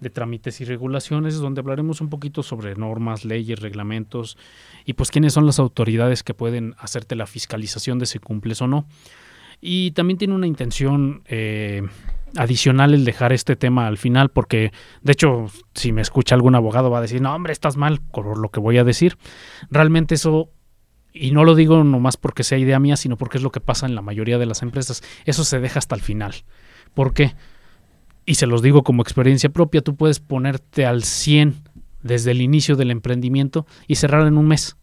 de 0.00 0.10
trámites 0.10 0.60
y 0.60 0.64
regulaciones, 0.64 1.36
donde 1.38 1.60
hablaremos 1.60 2.00
un 2.00 2.08
poquito 2.08 2.42
sobre 2.42 2.74
normas, 2.74 3.24
leyes, 3.24 3.60
reglamentos 3.60 4.36
y 4.84 4.94
pues 4.94 5.10
quiénes 5.10 5.34
son 5.34 5.46
las 5.46 5.58
autoridades 5.58 6.22
que 6.22 6.34
pueden 6.34 6.74
hacerte 6.78 7.14
la 7.16 7.26
fiscalización 7.26 7.98
de 7.98 8.06
si 8.06 8.18
cumples 8.18 8.62
o 8.62 8.66
no. 8.66 8.86
Y 9.60 9.90
también 9.90 10.16
tiene 10.16 10.34
una 10.34 10.46
intención 10.46 11.22
eh, 11.26 11.82
adicional 12.36 12.94
el 12.94 13.04
dejar 13.04 13.32
este 13.32 13.56
tema 13.56 13.86
al 13.86 13.98
final, 13.98 14.30
porque 14.30 14.72
de 15.02 15.12
hecho, 15.12 15.46
si 15.74 15.92
me 15.92 16.00
escucha 16.00 16.34
algún 16.34 16.54
abogado 16.54 16.90
va 16.90 16.98
a 16.98 17.02
decir, 17.02 17.20
no, 17.20 17.34
hombre, 17.34 17.52
estás 17.52 17.76
mal 17.76 18.00
por 18.00 18.38
lo 18.38 18.48
que 18.50 18.60
voy 18.60 18.78
a 18.78 18.84
decir. 18.84 19.18
Realmente 19.70 20.14
eso, 20.14 20.50
y 21.12 21.32
no 21.32 21.44
lo 21.44 21.54
digo 21.54 21.84
nomás 21.84 22.16
porque 22.16 22.42
sea 22.42 22.56
idea 22.56 22.78
mía, 22.78 22.96
sino 22.96 23.16
porque 23.16 23.36
es 23.36 23.42
lo 23.42 23.52
que 23.52 23.60
pasa 23.60 23.86
en 23.86 23.94
la 23.94 24.02
mayoría 24.02 24.38
de 24.38 24.46
las 24.46 24.62
empresas, 24.62 25.02
eso 25.26 25.44
se 25.44 25.60
deja 25.60 25.78
hasta 25.78 25.94
el 25.94 26.00
final. 26.00 26.34
¿Por 26.94 27.12
qué? 27.12 27.34
Y 28.26 28.34
se 28.34 28.46
los 28.46 28.62
digo 28.62 28.82
como 28.82 29.02
experiencia 29.02 29.50
propia, 29.50 29.80
tú 29.80 29.96
puedes 29.96 30.20
ponerte 30.20 30.86
al 30.86 31.02
100 31.02 31.62
desde 32.02 32.30
el 32.30 32.40
inicio 32.40 32.76
del 32.76 32.90
emprendimiento 32.90 33.66
y 33.86 33.96
cerrar 33.96 34.26
en 34.26 34.38
un 34.38 34.48
mes. 34.48 34.76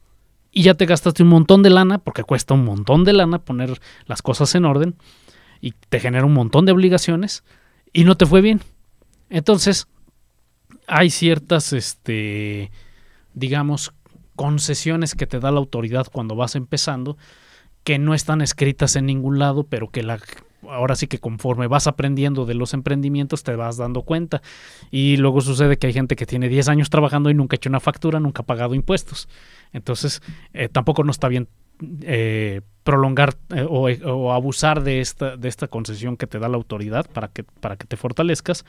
Y 0.51 0.63
ya 0.63 0.73
te 0.73 0.85
gastaste 0.85 1.23
un 1.23 1.29
montón 1.29 1.63
de 1.63 1.69
lana, 1.69 1.99
porque 1.99 2.23
cuesta 2.23 2.53
un 2.53 2.65
montón 2.65 3.03
de 3.03 3.13
lana 3.13 3.39
poner 3.39 3.79
las 4.05 4.21
cosas 4.21 4.55
en 4.55 4.65
orden, 4.65 4.95
y 5.61 5.73
te 5.89 5.99
genera 5.99 6.25
un 6.25 6.33
montón 6.33 6.65
de 6.65 6.71
obligaciones, 6.71 7.43
y 7.93 8.03
no 8.03 8.15
te 8.15 8.25
fue 8.25 8.41
bien. 8.41 8.61
Entonces, 9.29 9.87
hay 10.87 11.09
ciertas, 11.09 11.73
este, 11.73 12.71
digamos, 13.33 13.93
concesiones 14.35 15.15
que 15.15 15.27
te 15.27 15.39
da 15.39 15.51
la 15.51 15.59
autoridad 15.59 16.07
cuando 16.11 16.35
vas 16.35 16.55
empezando, 16.55 17.17
que 17.83 17.99
no 17.99 18.13
están 18.13 18.41
escritas 18.41 18.95
en 18.95 19.05
ningún 19.05 19.39
lado, 19.39 19.63
pero 19.63 19.89
que 19.89 20.03
la 20.03 20.19
ahora 20.63 20.95
sí 20.95 21.07
que 21.07 21.19
conforme 21.19 21.67
vas 21.67 21.87
aprendiendo 21.87 22.45
de 22.45 22.53
los 22.53 22.73
emprendimientos 22.73 23.43
te 23.43 23.55
vas 23.55 23.77
dando 23.77 24.01
cuenta. 24.01 24.41
Y 24.91 25.17
luego 25.17 25.41
sucede 25.41 25.77
que 25.77 25.87
hay 25.87 25.93
gente 25.93 26.15
que 26.15 26.25
tiene 26.25 26.49
10 26.49 26.69
años 26.69 26.89
trabajando 26.89 27.29
y 27.29 27.33
nunca 27.33 27.55
ha 27.55 27.57
hecho 27.57 27.69
una 27.69 27.79
factura, 27.79 28.19
nunca 28.19 28.41
ha 28.41 28.45
pagado 28.45 28.75
impuestos. 28.75 29.27
Entonces, 29.73 30.21
eh, 30.53 30.69
tampoco 30.69 31.03
no 31.03 31.11
está 31.11 31.27
bien 31.27 31.47
eh, 32.01 32.61
prolongar 32.83 33.35
eh, 33.49 33.65
o, 33.69 33.87
o, 33.89 34.31
abusar 34.31 34.81
de 34.81 35.01
esta, 35.01 35.37
de 35.37 35.49
esta 35.49 35.67
concesión 35.67 36.17
que 36.17 36.25
te 36.25 36.39
da 36.39 36.47
la 36.47 36.55
autoridad 36.55 37.05
para 37.11 37.27
que, 37.27 37.43
para 37.43 37.75
que 37.75 37.85
te 37.85 37.97
fortalezcas, 37.97 38.65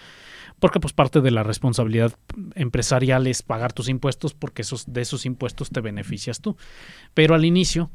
porque 0.59 0.81
pues 0.81 0.93
parte 0.93 1.21
de 1.21 1.31
la 1.31 1.43
responsabilidad 1.43 2.13
empresarial 2.55 3.27
es 3.29 3.43
pagar 3.43 3.73
tus 3.73 3.89
impuestos 3.89 4.35
porque 4.35 4.63
esos, 4.63 4.93
de 4.93 5.03
esos 5.03 5.25
impuestos 5.25 5.71
te 5.71 5.81
beneficias 5.81 6.41
tú. 6.41 6.57
Pero 7.15 7.35
al 7.35 7.45
inicio 7.45 7.91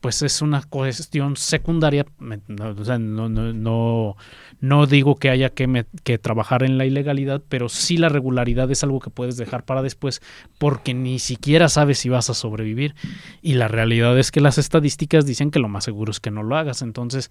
pues 0.00 0.22
es 0.22 0.42
una 0.42 0.62
cuestión 0.62 1.36
secundaria. 1.36 2.06
No, 2.18 3.28
no, 3.28 4.16
no, 4.60 4.86
digo 4.86 5.16
que 5.16 5.30
haya 5.30 5.50
que, 5.50 5.86
que, 6.04 6.18
trabajar 6.18 6.62
en 6.62 6.78
la 6.78 6.84
ilegalidad, 6.84 7.42
pero 7.48 7.68
sí 7.68 7.96
la 7.96 8.08
regularidad 8.08 8.70
es 8.70 8.84
algo 8.84 9.00
que 9.00 9.10
puedes 9.10 9.36
dejar 9.36 9.64
para 9.64 9.82
después 9.82 10.22
porque 10.58 10.94
ni 10.94 11.18
siquiera 11.18 11.68
sabes 11.68 11.98
si 11.98 12.08
vas 12.08 12.30
a 12.30 12.34
sobrevivir. 12.34 12.94
Y 13.42 13.54
la 13.54 13.68
realidad 13.68 14.18
es 14.18 14.30
que 14.30 14.40
las 14.40 14.58
estadísticas 14.58 15.26
dicen 15.26 15.50
que 15.50 15.58
lo 15.58 15.68
más 15.68 15.84
seguro 15.84 16.10
es 16.10 16.20
que 16.20 16.30
no 16.30 16.42
lo 16.42 16.56
hagas. 16.56 16.82
Entonces 16.82 17.30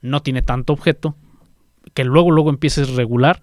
no 0.00 0.22
tiene 0.22 0.42
tanto 0.42 0.72
objeto 0.72 1.16
que 1.92 2.04
luego, 2.04 2.30
luego 2.30 2.50
empieces 2.50 2.94
regular. 2.94 3.40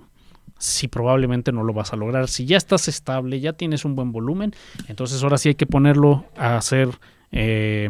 Si 0.58 0.88
probablemente 0.88 1.52
no 1.52 1.64
lo 1.64 1.74
vas 1.74 1.94
a 1.94 1.98
lograr. 1.98 2.28
Si 2.28 2.46
ya 2.46 2.58
estás 2.58 2.88
estable, 2.88 3.40
ya 3.40 3.54
tienes 3.54 3.86
un 3.86 3.96
buen 3.96 4.12
volumen, 4.12 4.54
entonces 4.88 5.22
ahora 5.22 5.38
sí 5.38 5.50
hay 5.50 5.56
que 5.56 5.66
ponerlo 5.66 6.26
a 6.38 6.56
hacer 6.56 6.90
eh, 7.32 7.90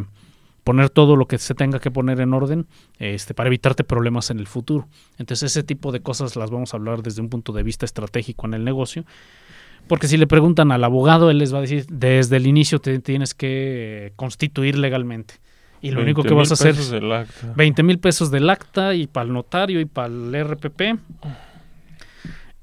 poner 0.63 0.89
todo 0.89 1.15
lo 1.15 1.27
que 1.27 1.37
se 1.37 1.53
tenga 1.55 1.79
que 1.79 1.91
poner 1.91 2.19
en 2.21 2.33
orden 2.33 2.67
este, 2.97 3.33
para 3.33 3.47
evitarte 3.47 3.83
problemas 3.83 4.29
en 4.29 4.39
el 4.39 4.47
futuro. 4.47 4.87
Entonces 5.17 5.51
ese 5.51 5.63
tipo 5.63 5.91
de 5.91 6.01
cosas 6.01 6.35
las 6.35 6.51
vamos 6.51 6.73
a 6.73 6.77
hablar 6.77 7.03
desde 7.03 7.21
un 7.21 7.29
punto 7.29 7.53
de 7.53 7.63
vista 7.63 7.85
estratégico 7.85 8.45
en 8.47 8.53
el 8.53 8.63
negocio. 8.63 9.05
Porque 9.87 10.07
si 10.07 10.15
le 10.15 10.27
preguntan 10.27 10.71
al 10.71 10.83
abogado, 10.83 11.29
él 11.29 11.39
les 11.39 11.53
va 11.53 11.57
a 11.57 11.61
decir, 11.61 11.85
desde 11.89 12.37
el 12.37 12.47
inicio 12.47 12.79
te 12.79 12.99
tienes 12.99 13.33
que 13.33 14.13
constituir 14.15 14.77
legalmente. 14.77 15.35
Y 15.81 15.91
lo 15.91 16.01
único 16.01 16.23
que 16.23 16.33
vas 16.33 16.49
a 16.51 16.53
hacer 16.53 16.75
es 16.75 16.93
20 17.55 17.83
mil 17.83 17.99
pesos 17.99 18.31
del 18.31 18.49
acta 18.49 18.95
y 18.95 19.07
para 19.07 19.25
el 19.25 19.33
notario 19.33 19.81
y 19.81 19.85
para 19.85 20.07
el 20.07 20.33
RPP 20.33 20.81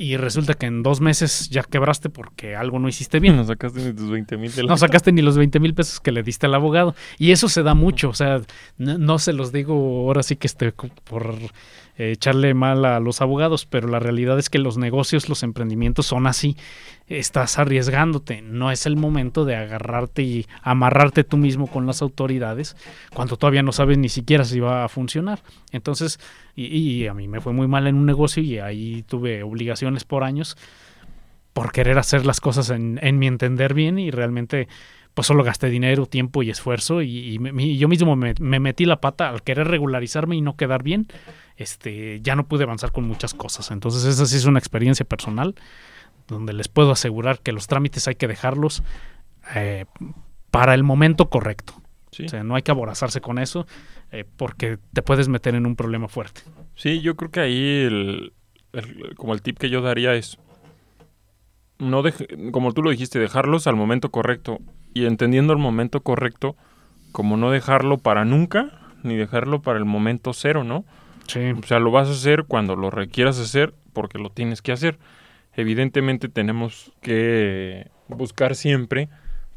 y 0.01 0.17
resulta 0.17 0.55
que 0.55 0.65
en 0.65 0.83
dos 0.83 1.03
meses 1.03 1.51
ya 1.51 1.63
quebraste 1.63 2.09
porque 2.09 2.57
algo 2.57 2.79
no 2.79 2.89
hiciste 2.89 3.21
bien. 3.21 3.37
No 3.37 3.45
sacaste 3.45 3.81
ni 3.85 3.93
tus 3.93 4.09
20 4.09 4.39
mil. 4.39 4.51
No 4.67 4.79
sacaste 4.79 5.13
ni 5.13 5.21
los 5.21 5.37
20 5.37 5.61
mil 5.61 5.75
pesos 5.75 6.01
que 6.01 6.11
le 6.11 6.23
diste 6.23 6.47
al 6.47 6.55
abogado. 6.55 6.95
Y 7.19 7.33
eso 7.33 7.51
se 7.51 7.63
da 7.63 7.75
mucho, 7.75 8.09
o 8.09 8.15
sea, 8.15 8.41
no, 8.79 9.19
se 9.19 9.35
los 9.35 9.53
digo 9.53 9.75
ahora 10.07 10.23
sí 10.23 10.37
que 10.37 10.47
esté 10.47 10.73
por 10.73 11.35
eh, 11.99 12.13
echarle 12.13 12.55
mal 12.55 12.87
a 12.87 12.99
los 12.99 13.21
abogados, 13.21 13.67
pero 13.67 13.89
la 13.89 13.99
realidad 13.99 14.39
es 14.39 14.49
que 14.49 14.59
los 14.59 14.79
negocios, 14.79 15.29
los 15.29 15.43
emprendimientos 15.43 16.07
son 16.07 16.27
así. 16.27 16.57
Estás 17.11 17.59
arriesgándote, 17.59 18.41
no 18.41 18.71
es 18.71 18.87
el 18.87 18.95
momento 18.95 19.45
de 19.45 19.57
agarrarte 19.57 20.23
y 20.23 20.47
amarrarte 20.63 21.25
tú 21.25 21.39
mismo 21.39 21.67
con 21.67 21.85
las 21.85 22.03
autoridades 22.03 22.77
cuando 23.13 23.37
todavía 23.37 23.65
no 23.65 23.73
sabes 23.73 23.99
ni 23.99 24.09
siquiera 24.09 24.45
si 24.45 24.61
va 24.61 24.85
a 24.85 24.89
funcionar. 24.89 25.41
Entonces, 25.73 26.21
y, 26.55 27.09
a 27.09 27.15
mí 27.15 27.27
me 27.27 27.41
fue 27.41 27.53
muy 27.53 27.67
mal 27.67 27.89
en 27.89 27.97
un 27.97 28.07
negocio 28.07 28.45
y 28.45 28.61
ahí 28.61 29.03
tuve 29.09 29.43
obligaciones 29.43 30.05
por 30.05 30.23
años 30.23 30.57
por 31.53 31.73
querer 31.73 31.99
hacer 31.99 32.25
las 32.25 32.41
cosas 32.41 32.71
en, 32.71 33.19
mi 33.19 33.27
entender 33.27 33.75
bien 33.75 33.99
y 33.99 34.13
realmente 34.13 34.69
pues 35.13 35.27
solo 35.27 35.43
gasté 35.43 35.69
dinero, 35.69 36.07
tiempo 36.07 36.45
y 36.45 36.51
esfuerzo 36.51 37.03
y, 37.03 37.41
yo 37.77 37.89
mismo 37.89 38.15
me, 38.15 38.35
metí 38.39 38.85
la 38.85 39.01
pata 39.01 39.31
al 39.31 39.43
querer 39.43 39.67
regularizarme 39.67 40.37
y 40.37 40.43
no 40.43 40.57
quedar 40.57 40.85
bien 40.85 41.09
este, 41.57 42.21
ya 42.23 42.37
no 42.37 42.47
pude 42.47 42.63
avanzar 42.63 42.93
con 42.93 43.03
muchas 43.05 43.35
cosas. 43.35 43.73
Entonces 43.73 44.05
esa 44.05 44.27
sí 44.27 44.37
es 44.37 44.45
una 44.45 44.61
experiencia 44.61 45.05
personal 45.05 45.57
donde 46.31 46.53
les 46.53 46.69
puedo 46.69 46.93
asegurar 46.93 47.41
que 47.41 47.53
los 47.53 47.67
trámites 47.67 48.09
hay 48.09 48.15
que 48.15 48.29
dejarlos 48.29 48.83
eh, 49.55 49.85
para 50.51 50.75
el 50.75 50.83
momento 50.83 51.29
correcto. 51.29 51.75
O 52.11 52.29
sea, 52.29 52.43
no 52.43 52.55
hay 52.55 52.63
que 52.63 52.71
aborazarse 52.71 53.21
con 53.21 53.39
eso 53.39 53.67
eh, 54.11 54.25
porque 54.37 54.79
te 54.93 55.03
puedes 55.03 55.29
meter 55.29 55.55
en 55.55 55.65
un 55.65 55.77
problema 55.77 56.09
fuerte. 56.09 56.43
Sí, 56.75 57.01
yo 57.01 57.17
creo 57.17 57.31
que 57.31 57.41
ahí 57.41 57.83
el, 57.83 58.33
como 59.17 59.33
el 59.33 59.43
tip 59.43 59.59
que 59.59 59.71
yo 59.71 59.81
daría 59.81 60.15
es 60.15 60.39
no 61.79 62.03
como 62.53 62.73
tú 62.73 62.83
lo 62.83 62.91
dijiste, 62.91 63.19
dejarlos 63.19 63.67
al 63.67 63.77
momento 63.77 64.11
correcto 64.11 64.59
y 64.93 65.07
entendiendo 65.07 65.53
el 65.53 65.59
momento 65.59 66.03
correcto 66.03 66.57
como 67.13 67.37
no 67.37 67.51
dejarlo 67.51 67.99
para 67.99 68.25
nunca 68.25 68.81
ni 69.03 69.17
dejarlo 69.17 69.63
para 69.63 69.79
el 69.79 69.87
momento 69.87 70.33
cero, 70.35 70.63
¿no? 70.63 70.85
O 71.25 71.67
sea, 71.67 71.79
lo 71.79 71.91
vas 71.91 72.09
a 72.09 72.13
hacer 72.13 72.45
cuando 72.45 72.77
lo 72.77 72.91
requieras 72.91 73.39
hacer 73.39 73.73
porque 73.93 74.19
lo 74.19 74.31
tienes 74.31 74.63
que 74.63 74.73
hacer. 74.73 74.99
Evidentemente 75.55 76.29
tenemos 76.29 76.93
que 77.01 77.91
buscar 78.09 78.55
siempre 78.55 79.09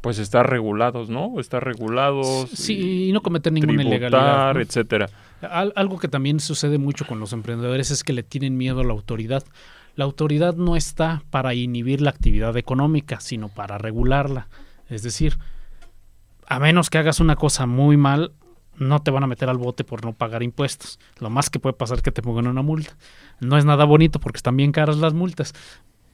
pues 0.04 0.18
estar 0.18 0.50
regulados, 0.50 1.08
¿no? 1.08 1.40
Estar 1.40 1.64
regulados. 1.64 2.50
Sí, 2.50 3.08
y 3.08 3.12
no 3.12 3.22
cometer 3.22 3.54
ninguna 3.54 3.82
ilegalidad. 3.82 4.60
etcétera. 4.60 5.08
algo 5.40 5.98
que 5.98 6.08
también 6.08 6.40
sucede 6.40 6.76
mucho 6.76 7.06
con 7.06 7.20
los 7.20 7.32
emprendedores 7.32 7.90
es 7.90 8.04
que 8.04 8.12
le 8.12 8.22
tienen 8.22 8.58
miedo 8.58 8.80
a 8.80 8.84
la 8.84 8.92
autoridad. 8.92 9.44
La 9.96 10.04
autoridad 10.04 10.56
no 10.56 10.76
está 10.76 11.22
para 11.30 11.54
inhibir 11.54 12.02
la 12.02 12.10
actividad 12.10 12.54
económica, 12.58 13.18
sino 13.20 13.48
para 13.48 13.78
regularla. 13.78 14.48
Es 14.90 15.02
decir, 15.02 15.38
a 16.46 16.58
menos 16.58 16.90
que 16.90 16.98
hagas 16.98 17.20
una 17.20 17.36
cosa 17.36 17.64
muy 17.64 17.96
mal, 17.96 18.32
no 18.78 19.00
te 19.00 19.10
van 19.10 19.24
a 19.24 19.26
meter 19.26 19.48
al 19.48 19.58
bote 19.58 19.84
por 19.84 20.04
no 20.04 20.12
pagar 20.12 20.42
impuestos. 20.42 20.98
Lo 21.20 21.30
más 21.30 21.50
que 21.50 21.58
puede 21.58 21.74
pasar 21.74 21.98
es 21.98 22.02
que 22.02 22.12
te 22.12 22.22
pongan 22.22 22.46
una 22.46 22.62
multa. 22.62 22.96
No 23.40 23.56
es 23.56 23.64
nada 23.64 23.84
bonito 23.84 24.20
porque 24.20 24.38
están 24.38 24.56
bien 24.56 24.72
caras 24.72 24.96
las 24.96 25.14
multas, 25.14 25.54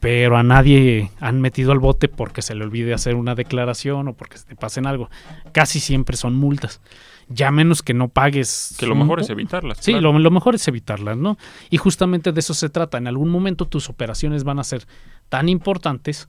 pero 0.00 0.38
a 0.38 0.42
nadie 0.42 1.10
han 1.20 1.40
metido 1.40 1.72
al 1.72 1.78
bote 1.78 2.08
porque 2.08 2.42
se 2.42 2.54
le 2.54 2.64
olvide 2.64 2.94
hacer 2.94 3.14
una 3.14 3.34
declaración 3.34 4.08
o 4.08 4.14
porque 4.14 4.38
se 4.38 4.46
te 4.46 4.56
pasen 4.56 4.86
algo. 4.86 5.10
Casi 5.52 5.78
siempre 5.78 6.16
son 6.16 6.34
multas. 6.34 6.80
Ya 7.28 7.50
menos 7.50 7.82
que 7.82 7.94
no 7.94 8.08
pagues. 8.08 8.74
Que 8.78 8.86
lo 8.86 8.96
mejor 8.96 9.20
es 9.20 9.30
evitarlas. 9.30 9.78
Sí, 9.80 9.92
lo, 9.92 10.18
lo 10.18 10.30
mejor 10.30 10.54
es 10.54 10.66
evitarlas, 10.66 11.16
¿no? 11.16 11.36
Y 11.68 11.76
justamente 11.76 12.32
de 12.32 12.40
eso 12.40 12.54
se 12.54 12.70
trata. 12.70 12.98
En 12.98 13.06
algún 13.06 13.28
momento 13.28 13.66
tus 13.66 13.88
operaciones 13.88 14.42
van 14.42 14.58
a 14.58 14.64
ser 14.64 14.86
tan 15.28 15.48
importantes 15.48 16.28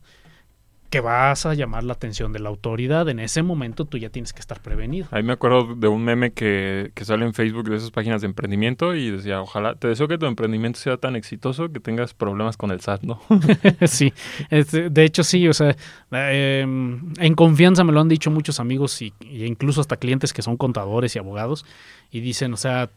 que 0.92 1.00
vas 1.00 1.46
a 1.46 1.54
llamar 1.54 1.86
la 1.86 1.94
atención 1.94 2.34
de 2.34 2.40
la 2.40 2.50
autoridad. 2.50 3.08
En 3.08 3.20
ese 3.20 3.44
momento 3.44 3.86
tú 3.86 3.98
ya 3.98 4.10
tienes 4.10 4.34
que 4.34 4.42
estar 4.42 4.62
prevenido. 4.62 5.08
Ahí 5.12 5.24
me 5.24 5.32
acuerdo 5.32 5.74
de 5.74 5.88
un 5.88 6.04
meme 6.04 6.34
que, 6.34 6.92
que, 6.94 7.06
sale 7.06 7.26
en 7.26 7.34
Facebook 7.34 7.70
de 7.70 7.78
esas 7.78 7.92
páginas 7.92 8.22
de 8.22 8.28
emprendimiento 8.28 8.94
y 8.94 9.10
decía, 9.10 9.42
ojalá, 9.42 9.76
te 9.76 9.88
deseo 9.88 10.10
que 10.10 10.18
tu 10.18 10.26
emprendimiento 10.26 10.78
sea 10.80 10.98
tan 10.98 11.16
exitoso 11.16 11.72
que 11.72 11.80
tengas 11.80 12.14
problemas 12.14 12.58
con 12.58 12.72
el 12.72 12.82
SAT, 12.82 13.04
¿no? 13.04 13.22
sí, 13.88 14.14
de 14.50 15.04
hecho 15.06 15.24
sí, 15.24 15.48
o 15.48 15.54
sea, 15.54 15.78
em, 16.12 17.14
en 17.20 17.36
confianza 17.36 17.86
me 17.86 17.94
lo 17.94 18.02
han 18.02 18.10
dicho 18.10 18.30
muchos 18.30 18.60
amigos 18.60 19.02
y, 19.02 19.14
y 19.22 19.46
incluso 19.46 19.80
hasta 19.80 19.96
clientes 19.96 20.34
que 20.34 20.42
son 20.42 20.58
contadores 20.58 21.16
y 21.16 21.20
abogados 21.20 21.66
y 22.12 22.20
dicen, 22.20 22.54
o 22.54 22.58
sea, 22.58 22.90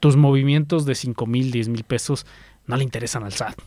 tus 0.00 0.16
movimientos 0.16 0.86
de 0.86 0.96
5 0.96 1.24
mil, 1.26 1.52
10 1.52 1.68
mil 1.68 1.84
pesos 1.84 2.26
no 2.66 2.76
le 2.76 2.82
interesan 2.82 3.22
al 3.22 3.32
SAT. 3.32 3.60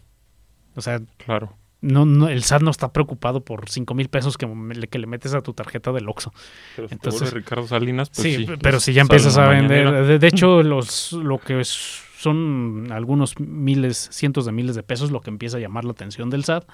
O 0.75 0.81
sea, 0.81 0.99
claro 1.25 1.55
no, 1.81 2.05
no, 2.05 2.27
el 2.29 2.43
SAT 2.43 2.61
no 2.63 2.71
está 2.71 2.91
preocupado 2.91 3.43
por 3.45 3.69
5 3.69 3.93
mil 3.93 4.09
pesos 4.09 4.37
que, 4.37 4.47
le- 4.47 4.87
que 4.87 4.97
le 4.99 5.07
metes 5.07 5.33
a 5.33 5.41
tu 5.41 5.53
tarjeta 5.53 5.91
del 5.91 6.07
Oxxo. 6.09 6.33
Pero 6.75 6.87
si 6.87 6.95
te 6.95 7.07
Entonces- 7.09 7.33
Ricardo 7.33 7.67
Salinas, 7.67 8.09
pues 8.09 8.23
sí, 8.23 8.35
sí. 8.37 8.45
pero 8.45 8.59
pues 8.77 8.83
si 8.83 8.93
ya 8.93 9.01
empiezas 9.01 9.37
a 9.37 9.47
vender, 9.47 9.91
de, 10.05 10.19
de 10.19 10.27
hecho, 10.27 10.63
los 10.63 11.13
lo 11.13 11.37
que 11.39 11.59
es- 11.59 12.01
son 12.17 12.87
algunos 12.91 13.39
miles, 13.39 14.09
cientos 14.11 14.45
de 14.47 14.51
miles 14.51 14.75
de 14.75 14.81
pesos 14.81 15.11
lo 15.11 15.21
que 15.21 15.29
empieza 15.29 15.57
a 15.57 15.59
llamar 15.59 15.85
la 15.85 15.91
atención 15.91 16.31
del 16.31 16.43
SAT, 16.43 16.65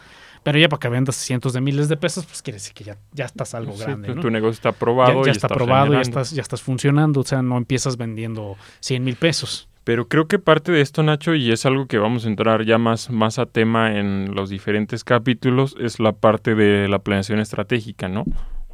pero 0.44 0.58
ya 0.58 0.70
para 0.70 0.80
que 0.80 0.88
vendas 0.88 1.16
cientos 1.18 1.52
de 1.52 1.60
miles 1.60 1.90
de 1.90 1.98
pesos, 1.98 2.26
pues 2.26 2.42
quiere 2.42 2.56
decir 2.56 2.74
que 2.74 2.86
ya, 2.86 2.98
ya 3.12 3.26
estás 3.26 3.54
algo 3.54 3.74
Sí, 3.74 3.80
grande, 3.84 4.08
tu, 4.08 4.16
¿no? 4.16 4.22
tu 4.22 4.30
negocio 4.30 4.52
está 4.54 4.70
Ya, 4.70 4.76
aprobado. 4.76 5.26
ya 5.26 5.30
y 5.30 5.32
está 5.32 5.48
aprobado, 5.48 5.94
ya 5.94 6.02
estás, 6.02 6.32
ya 6.32 6.42
estás 6.42 6.62
funcionando, 6.62 7.20
o 7.20 7.24
sea, 7.26 7.42
no 7.42 7.58
empiezas 7.58 7.98
vendiendo 7.98 8.56
100 8.80 9.04
mil 9.04 9.18
pesos. 9.18 9.68
Pero 9.84 10.08
creo 10.08 10.28
que 10.28 10.38
parte 10.38 10.72
de 10.72 10.82
esto, 10.82 11.02
Nacho, 11.02 11.34
y 11.34 11.52
es 11.52 11.66
algo 11.66 11.88
que 11.88 11.98
vamos 11.98 12.26
a 12.26 12.28
entrar 12.28 12.64
ya 12.66 12.78
más, 12.78 13.10
más 13.10 13.40
a 13.40 13.48
tema 13.48 13.98
en 13.98 14.36
los 14.36 14.50
diferentes 14.50 15.04
capítulos, 15.04 15.76
es 15.80 16.00
la 16.00 16.12
parte 16.12 16.54
de 16.54 16.88
la 16.88 17.00
planeación 17.00 17.40
estratégica, 17.40 18.08
¿no? 18.08 18.26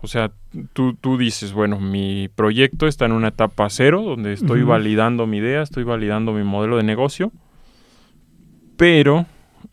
O 0.01 0.07
sea, 0.07 0.31
tú, 0.73 0.93
tú 0.93 1.17
dices, 1.17 1.53
bueno, 1.53 1.79
mi 1.79 2.29
proyecto 2.35 2.87
está 2.87 3.05
en 3.05 3.13
una 3.13 3.29
etapa 3.29 3.69
cero, 3.69 4.03
donde 4.03 4.33
estoy 4.33 4.61
validando 4.63 5.25
mi 5.25 5.37
idea, 5.37 5.61
estoy 5.61 5.83
validando 5.83 6.33
mi 6.33 6.43
modelo 6.43 6.77
de 6.77 6.83
negocio, 6.83 7.31
pero 8.75 9.25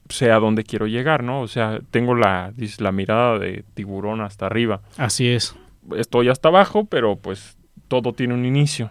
sé 0.08 0.30
a 0.30 0.38
dónde 0.38 0.64
quiero 0.64 0.86
llegar, 0.86 1.22
¿no? 1.22 1.40
O 1.40 1.48
sea, 1.48 1.80
tengo 1.90 2.14
la, 2.14 2.52
la 2.78 2.92
mirada 2.92 3.38
de 3.38 3.64
tiburón 3.74 4.20
hasta 4.20 4.46
arriba 4.46 4.80
Así 4.96 5.28
es. 5.28 5.56
estoy 5.96 6.28
hasta 6.28 6.48
abajo, 6.48 6.86
pero 6.86 7.16
pues 7.16 7.58
todo 7.88 8.12
tiene 8.12 8.34
un 8.34 8.46
inicio. 8.46 8.90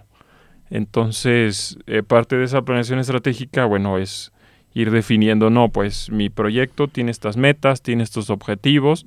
Entonces, 0.73 1.77
eh, 1.85 2.01
parte 2.01 2.35
de 2.35 2.45
esa 2.45 2.63
planeación 2.63 2.97
estratégica, 2.97 3.65
bueno, 3.65 3.99
es 3.99 4.31
ir 4.73 4.89
definiendo, 4.89 5.51
no, 5.51 5.69
pues 5.69 6.09
mi 6.09 6.31
proyecto 6.31 6.87
tiene 6.87 7.11
estas 7.11 7.37
metas, 7.37 7.83
tiene 7.83 8.01
estos 8.01 8.31
objetivos 8.31 9.05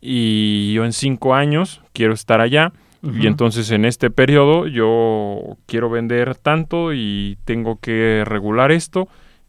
y 0.00 0.72
yo 0.72 0.86
en 0.86 0.94
cinco 0.94 1.34
años 1.34 1.82
quiero 1.92 2.14
estar 2.14 2.40
allá. 2.40 2.72
Y 3.02 3.28
entonces 3.28 3.70
en 3.70 3.84
este 3.84 4.10
periodo 4.10 4.66
yo 4.66 5.58
quiero 5.66 5.88
vender 5.90 6.34
tanto 6.34 6.92
y 6.92 7.38
tengo 7.44 7.78
que 7.78 8.24
regular 8.26 8.72
esto 8.72 9.06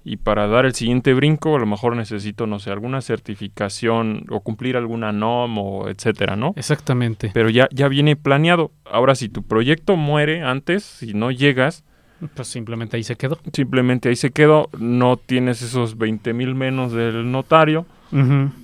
y 0.10 0.16
para 0.16 0.48
dar 0.48 0.66
el 0.66 0.74
siguiente 0.74 1.14
brinco 1.14 1.58
a 1.58 1.60
lo 1.60 1.66
mejor 1.66 1.94
necesito, 1.98 2.48
no 2.48 2.60
sé, 2.60 2.72
alguna 2.72 3.02
certificación 3.02 4.24
o 4.30 4.40
cumplir 4.40 4.78
alguna 4.78 5.12
NOM 5.12 5.58
o 5.58 5.90
etcétera, 5.90 6.38
¿no? 6.38 6.54
Exactamente. 6.56 7.30
pero 7.34 7.50
ya, 7.50 7.68
ya 7.72 7.90
viene 7.90 8.16
planeado. 8.16 8.72
Ahora, 8.90 9.16
si 9.16 9.28
tu 9.28 9.44
proyecto 9.44 9.98
muere 9.98 10.44
antes, 10.44 10.84
si 10.84 11.14
no 11.14 11.30
llegas, 11.32 11.84
Pues 12.36 12.48
simplemente 12.48 12.96
ahí 12.96 13.04
se 13.04 13.18
quedó. 13.18 13.38
simplemente 13.52 14.08
ahí 14.08 14.16
se 14.16 14.32
quedó, 14.32 14.70
no 14.80 15.18
tienes 15.18 15.62
esos 15.62 15.98
20 15.98 16.34
mil 16.34 16.56
menos 16.56 16.94
del 16.94 17.30
notario, 17.30 17.86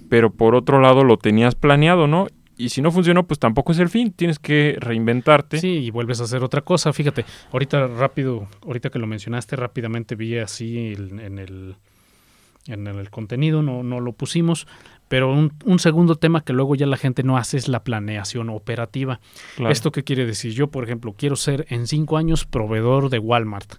pero 0.10 0.30
por 0.32 0.56
otro 0.56 0.80
lado 0.80 1.04
lo 1.04 1.18
tenías 1.18 1.56
planeado, 1.56 2.08
¿no? 2.08 2.28
Y 2.58 2.70
si 2.70 2.82
no 2.82 2.92
funcionó, 2.92 3.26
pues 3.26 3.40
tampoco 3.40 3.72
es 3.72 3.80
el 3.80 3.90
fin, 3.90 4.12
tienes 4.12 4.40
que 4.40 4.78
reinventarte. 4.80 5.60
Sí, 5.60 5.68
y 5.68 5.90
vuelves 5.90 6.22
a 6.22 6.26
hacer 6.26 6.44
otra 6.44 6.62
cosa. 6.62 6.94
Fíjate, 6.94 7.26
ahorita 7.52 7.88
rápido, 7.88 8.48
ahorita 8.64 8.90
que 8.90 9.00
lo 9.00 9.08
mencionaste, 9.08 9.56
rápidamente 9.56 10.16
vi 10.16 10.38
así 10.38 10.94
en 10.98 11.40
el 11.40 11.76
en 12.68 12.88
el 12.88 13.10
contenido, 13.10 13.62
no, 13.62 13.84
no 13.84 14.00
lo 14.00 14.14
pusimos, 14.14 14.68
pero 15.10 15.32
un, 15.32 15.52
un 15.66 15.80
segundo 15.80 16.16
tema 16.16 16.44
que 16.44 16.54
luego 16.54 16.76
ya 16.76 16.86
la 16.86 16.98
gente 16.98 17.24
no 17.24 17.38
hace 17.38 17.58
es 17.58 17.68
la 17.68 17.84
planeación 17.84 18.50
operativa. 18.50 19.20
Claro. 19.58 19.72
¿Esto 19.72 19.92
qué 19.92 20.04
quiere 20.04 20.26
decir? 20.26 20.54
Yo, 20.54 20.68
por 20.68 20.84
ejemplo, 20.84 21.14
quiero 21.18 21.36
ser 21.36 21.66
en 21.70 21.88
cinco 21.88 22.18
años 22.18 22.46
proveedor 22.46 23.10
de 23.10 23.20
Walmart. 23.20 23.76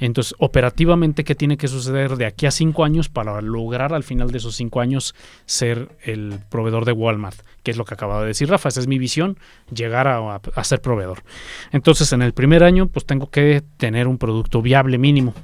Entonces, 0.00 0.34
operativamente, 0.38 1.24
¿qué 1.24 1.34
tiene 1.34 1.56
que 1.56 1.66
suceder 1.66 2.16
de 2.16 2.26
aquí 2.26 2.46
a 2.46 2.50
cinco 2.50 2.84
años 2.84 3.08
para 3.08 3.40
lograr 3.42 3.92
al 3.92 4.04
final 4.04 4.30
de 4.30 4.38
esos 4.38 4.54
cinco 4.54 4.80
años 4.80 5.14
ser 5.44 5.88
el 6.04 6.38
proveedor 6.48 6.84
de 6.84 6.92
Walmart? 6.92 7.38
Que 7.64 7.72
es 7.72 7.76
lo 7.76 7.84
que 7.84 7.94
acaba 7.94 8.20
de 8.20 8.28
decir 8.28 8.48
Rafa, 8.48 8.68
esa 8.68 8.80
es 8.80 8.86
mi 8.86 8.98
visión, 8.98 9.38
llegar 9.74 10.06
a, 10.06 10.36
a- 10.36 10.64
ser 10.64 10.80
proveedor. 10.80 11.22
Entonces, 11.72 12.12
en 12.12 12.22
el 12.22 12.32
primer 12.32 12.62
año, 12.62 12.86
pues 12.86 13.06
tengo 13.06 13.28
que 13.30 13.62
tener 13.76 14.06
un 14.06 14.18
producto 14.18 14.62
viable 14.62 14.98
mínimo. 14.98 15.34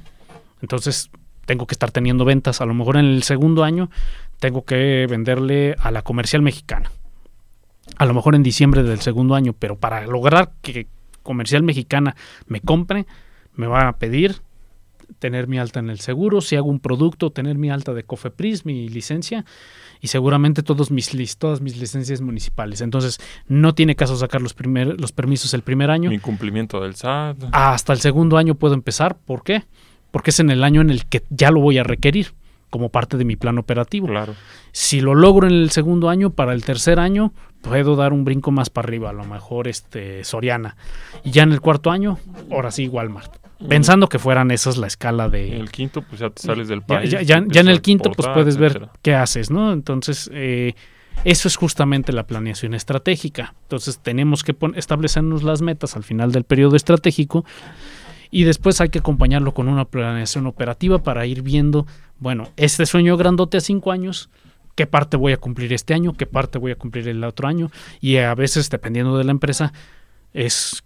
Entonces, 0.61 1.09
tengo 1.45 1.67
que 1.67 1.73
estar 1.75 1.91
teniendo 1.91 2.23
ventas. 2.25 2.61
A 2.61 2.65
lo 2.65 2.73
mejor 2.73 2.95
en 2.97 3.05
el 3.05 3.23
segundo 3.23 3.63
año, 3.63 3.89
tengo 4.39 4.63
que 4.63 5.05
venderle 5.09 5.75
a 5.79 5.91
la 5.91 6.01
comercial 6.01 6.41
mexicana. 6.41 6.91
A 7.97 8.05
lo 8.05 8.13
mejor 8.13 8.35
en 8.35 8.41
diciembre 8.43 8.83
del 8.83 9.01
segundo 9.01 9.35
año, 9.35 9.53
pero 9.57 9.77
para 9.77 10.05
lograr 10.07 10.51
que 10.61 10.87
comercial 11.23 11.61
mexicana 11.63 12.15
me 12.47 12.61
compre, 12.61 13.05
me 13.53 13.67
van 13.67 13.87
a 13.87 13.93
pedir 13.97 14.41
tener 15.19 15.47
mi 15.47 15.57
alta 15.57 15.79
en 15.79 15.89
el 15.89 15.99
seguro, 15.99 16.41
si 16.41 16.55
hago 16.55 16.69
un 16.69 16.79
producto, 16.79 17.31
tener 17.31 17.57
mi 17.57 17.69
alta 17.69 17.93
de 17.93 18.03
Cofepris, 18.03 18.65
mi 18.65 18.89
licencia 18.89 19.45
y 20.01 20.07
seguramente 20.07 20.63
todos 20.63 20.91
mis 20.91 21.37
todas 21.37 21.61
mis 21.61 21.77
licencias 21.77 22.21
municipales. 22.21 22.81
Entonces, 22.81 23.19
no 23.47 23.73
tiene 23.73 23.95
caso 23.95 24.15
sacar 24.17 24.41
los, 24.41 24.53
primer, 24.53 24.99
los 24.99 25.11
permisos 25.11 25.53
el 25.53 25.61
primer 25.61 25.89
año. 25.89 26.09
Mi 26.09 26.19
cumplimiento 26.19 26.81
del 26.81 26.95
SAT. 26.95 27.37
Hasta 27.51 27.93
el 27.93 27.99
segundo 27.99 28.37
año 28.37 28.55
puedo 28.55 28.73
empezar. 28.73 29.17
¿Por 29.17 29.43
qué? 29.43 29.63
Porque 30.11 30.29
es 30.29 30.39
en 30.39 30.49
el 30.49 30.63
año 30.63 30.81
en 30.81 30.89
el 30.89 31.05
que 31.05 31.23
ya 31.29 31.51
lo 31.51 31.59
voy 31.59 31.77
a 31.77 31.83
requerir 31.83 32.33
como 32.69 32.89
parte 32.89 33.17
de 33.17 33.25
mi 33.25 33.35
plan 33.35 33.57
operativo. 33.57 34.07
Claro. 34.07 34.35
Si 34.71 34.99
lo 34.99 35.15
logro 35.15 35.47
en 35.47 35.53
el 35.53 35.71
segundo 35.71 36.09
año, 36.09 36.31
para 36.31 36.53
el 36.53 36.65
tercer 36.65 36.99
año 36.99 37.33
puedo 37.61 37.95
dar 37.95 38.13
un 38.13 38.25
brinco 38.25 38.51
más 38.51 38.69
para 38.69 38.87
arriba, 38.87 39.09
a 39.09 39.13
lo 39.13 39.23
mejor 39.23 39.67
este 39.67 40.23
Soriana. 40.23 40.75
Y 41.23 41.31
ya 41.31 41.43
en 41.43 41.51
el 41.51 41.61
cuarto 41.61 41.89
año, 41.89 42.19
ahora 42.51 42.71
sí 42.71 42.87
Walmart. 42.87 43.44
Pensando 43.69 44.07
que 44.09 44.19
fueran 44.19 44.51
esas 44.51 44.77
la 44.77 44.87
escala 44.87 45.25
En 45.25 45.31
de... 45.31 45.59
el 45.59 45.71
quinto, 45.71 46.01
pues 46.01 46.19
ya 46.21 46.29
te 46.29 46.41
sales 46.41 46.67
del 46.67 46.81
país. 46.81 47.09
ya- 47.09 47.21
ya- 47.21 47.43
ya 47.47 47.61
en 47.61 47.69
el 47.69 47.81
quinto, 47.81 48.11
pues 48.11 48.27
puedes 48.33 48.57
ver 48.57 48.89
qué 49.01 49.15
haces, 49.15 49.49
¿no? 49.49 49.71
Entonces, 49.71 50.29
eh, 50.33 50.73
eso 51.23 51.47
es 51.47 51.55
justamente 51.55 52.11
la 52.11 52.27
planeación 52.27 52.73
estratégica. 52.73 53.53
Entonces, 53.63 53.99
tenemos 53.99 54.43
que 54.43 54.55
establecernos 54.75 55.43
las 55.43 55.61
metas 55.61 55.95
al 55.95 56.03
final 56.03 56.31
del 56.31 56.43
periodo 56.43 56.75
estratégico 56.75 57.45
y 58.31 58.43
después 58.43 58.81
hay 58.81 58.89
que 58.89 58.99
acompañarlo 58.99 59.53
con 59.53 59.69
una 59.69 59.85
planeación 59.85 60.45
operativa 60.47 60.99
para 61.01 61.25
ir 61.25 61.41
viendo, 61.41 61.87
bueno, 62.19 62.49
este 62.57 62.85
sueño 62.85 63.15
grandote 63.15 63.57
a 63.57 63.61
cinco 63.61 63.91
años, 63.93 64.29
qué 64.75 64.85
parte 64.87 65.15
voy 65.15 65.31
a 65.31 65.37
cumplir 65.37 65.71
este 65.71 65.93
año, 65.93 66.13
qué 66.13 66.25
parte 66.25 66.57
voy 66.57 66.71
a 66.73 66.75
cumplir 66.75 67.07
el 67.07 67.23
otro 67.23 67.47
año 67.47 67.71
y 68.01 68.17
a 68.17 68.35
veces, 68.35 68.69
dependiendo 68.69 69.17
de 69.17 69.23
la 69.23 69.31
empresa, 69.31 69.71
es 70.33 70.83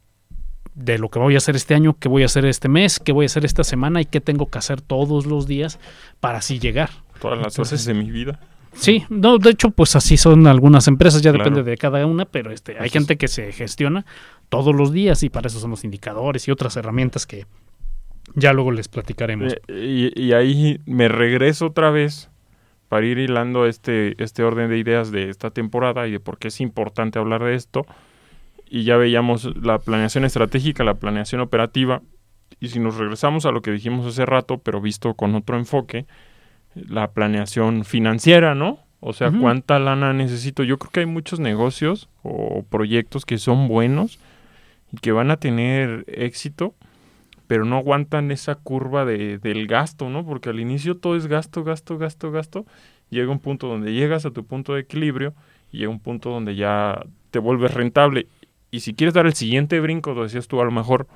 de 0.79 0.97
lo 0.97 1.09
que 1.09 1.19
voy 1.19 1.35
a 1.35 1.37
hacer 1.37 1.55
este 1.55 1.75
año, 1.75 1.95
qué 1.99 2.07
voy 2.07 2.23
a 2.23 2.25
hacer 2.25 2.45
este 2.45 2.69
mes, 2.69 2.99
qué 2.99 3.11
voy 3.11 3.25
a 3.25 3.27
hacer 3.27 3.45
esta 3.45 3.63
semana 3.63 4.01
y 4.01 4.05
qué 4.05 4.21
tengo 4.21 4.49
que 4.49 4.57
hacer 4.57 4.81
todos 4.81 5.25
los 5.25 5.45
días 5.47 5.79
para 6.19 6.37
así 6.39 6.57
llegar. 6.59 6.89
Todas 7.21 7.37
las 7.37 7.53
Entonces- 7.53 7.85
horas 7.85 7.85
de 7.85 7.93
mi 8.03 8.11
vida. 8.11 8.39
Sí, 8.73 9.03
no, 9.09 9.39
de 9.39 9.49
hecho, 9.49 9.71
pues 9.71 9.95
así 9.95 10.15
son 10.15 10.45
algunas 10.47 10.87
empresas, 10.87 11.21
ya 11.21 11.31
Claro. 11.31 11.43
depende 11.49 11.69
de 11.69 11.75
cada 11.77 12.05
una, 12.05 12.25
pero 12.25 12.51
este, 12.51 12.73
hay 12.73 12.75
Entonces- 12.77 12.93
gente 12.93 13.17
que 13.17 13.27
se 13.27 13.51
gestiona 13.51 14.05
todos 14.47 14.73
los 14.75 14.93
días 14.93 15.21
y 15.23 15.29
para 15.29 15.47
eso 15.47 15.59
son 15.59 15.71
los 15.71 15.83
indicadores 15.83 16.47
y 16.47 16.51
otras 16.51 16.77
herramientas 16.77 17.25
que 17.25 17.45
ya 18.35 18.53
luego 18.53 18.71
les 18.71 18.87
platicaremos. 18.87 19.53
Eh, 19.67 20.11
y, 20.15 20.21
y 20.23 20.33
ahí 20.33 20.79
me 20.85 21.07
regreso 21.07 21.65
otra 21.67 21.89
vez 21.89 22.29
para 22.87 23.05
ir 23.05 23.17
hilando 23.17 23.65
este, 23.65 24.13
este 24.23 24.43
orden 24.43 24.69
de 24.69 24.77
ideas 24.77 25.11
de 25.11 25.29
esta 25.29 25.49
temporada 25.49 26.07
y 26.07 26.11
de 26.11 26.19
por 26.19 26.37
qué 26.37 26.47
es 26.49 26.61
importante 26.61 27.19
hablar 27.19 27.43
de 27.43 27.55
esto. 27.55 27.85
Y 28.69 28.83
ya 28.83 28.97
veíamos 28.97 29.45
la 29.57 29.79
planeación 29.79 30.25
estratégica, 30.25 30.83
la 30.83 30.93
planeación 30.93 31.41
operativa. 31.41 32.01
Y 32.59 32.69
si 32.69 32.79
nos 32.79 32.97
regresamos 32.97 33.45
a 33.45 33.51
lo 33.51 33.61
que 33.61 33.71
dijimos 33.71 34.05
hace 34.05 34.25
rato, 34.25 34.59
pero 34.59 34.79
visto 34.79 35.15
con 35.15 35.33
otro 35.35 35.57
enfoque, 35.57 36.05
la 36.75 37.11
planeación 37.11 37.83
financiera, 37.83 38.53
¿no? 38.53 38.79
O 39.01 39.13
sea, 39.13 39.31
cuánta 39.31 39.79
lana 39.79 40.11
necesito. 40.13 40.63
Yo 40.63 40.77
creo 40.77 40.91
que 40.91 40.99
hay 41.01 41.05
muchos 41.05 41.39
negocios 41.39 42.09
o 42.21 42.63
proyectos 42.69 43.25
que 43.25 43.37
son 43.37 43.67
buenos 43.69 44.19
y 44.91 44.97
que 44.97 45.13
van 45.13 45.31
a 45.31 45.37
tener 45.37 46.03
éxito, 46.07 46.75
pero 47.47 47.63
no 47.63 47.77
aguantan 47.77 48.29
esa 48.31 48.55
curva 48.55 49.05
de, 49.05 49.37
del 49.37 49.67
gasto, 49.67 50.09
¿no? 50.09 50.25
Porque 50.25 50.49
al 50.49 50.59
inicio 50.59 50.97
todo 50.97 51.15
es 51.15 51.27
gasto, 51.27 51.63
gasto, 51.63 51.97
gasto, 51.97 52.31
gasto. 52.31 52.65
Llega 53.09 53.31
un 53.31 53.39
punto 53.39 53.67
donde 53.67 53.93
llegas 53.93 54.25
a 54.25 54.31
tu 54.31 54.45
punto 54.45 54.73
de 54.73 54.81
equilibrio 54.81 55.33
y 55.71 55.79
llega 55.79 55.89
un 55.89 56.01
punto 56.01 56.29
donde 56.29 56.55
ya 56.55 57.01
te 57.31 57.39
vuelves 57.39 57.73
rentable. 57.73 58.27
Y 58.71 58.81
si 58.81 58.93
quieres 58.93 59.13
dar 59.13 59.25
el 59.25 59.33
siguiente 59.33 59.79
brinco, 59.79 60.13
lo 60.13 60.23
decías 60.23 60.47
tú, 60.47 60.61
a 60.61 60.65
lo 60.65 60.71
mejor 60.71 61.07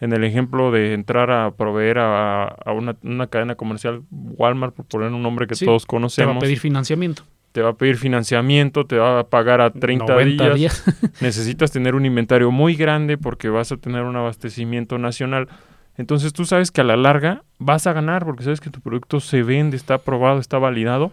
en 0.00 0.12
el 0.12 0.22
ejemplo 0.24 0.70
de 0.70 0.94
entrar 0.94 1.30
a 1.30 1.50
proveer 1.52 1.98
a, 1.98 2.44
a 2.44 2.72
una, 2.72 2.96
una 3.02 3.26
cadena 3.26 3.54
comercial, 3.56 4.02
Walmart, 4.10 4.74
por 4.74 4.84
poner 4.86 5.10
un 5.12 5.22
nombre 5.22 5.46
que 5.46 5.54
Sí, 5.54 5.64
todos 5.64 5.82
Te 5.82 5.88
conocemos, 5.88 6.34
va 6.34 6.38
a 6.38 6.40
pedir 6.40 6.60
financiamiento. 6.60 7.22
te 7.52 7.62
va 7.62 7.70
a 7.70 7.72
pedir 7.72 7.96
financiamiento, 7.96 8.84
te 8.86 8.96
va 8.98 9.20
a 9.20 9.24
pagar 9.24 9.60
a 9.60 9.70
30 9.70 10.04
90 10.12 10.44
días. 10.54 10.84
días. 10.84 10.84
Necesitas 11.20 11.72
tener 11.72 11.94
un 11.94 12.06
inventario 12.06 12.50
muy 12.52 12.74
grande 12.76 13.18
porque 13.18 13.48
vas 13.48 13.72
a 13.72 13.76
tener 13.76 14.02
un 14.04 14.14
abastecimiento 14.16 14.98
nacional. 14.98 15.48
Entonces 15.96 16.32
tú 16.32 16.44
sabes 16.44 16.70
que 16.70 16.82
a 16.82 16.84
la 16.84 16.96
larga 16.96 17.42
vas 17.58 17.88
a 17.88 17.92
ganar 17.92 18.24
porque 18.24 18.44
sabes 18.44 18.60
que 18.60 18.70
tu 18.70 18.80
producto 18.80 19.18
se 19.18 19.42
vende, 19.42 19.76
está 19.76 19.94
aprobado, 19.94 20.38
está 20.38 20.58
validado. 20.58 21.10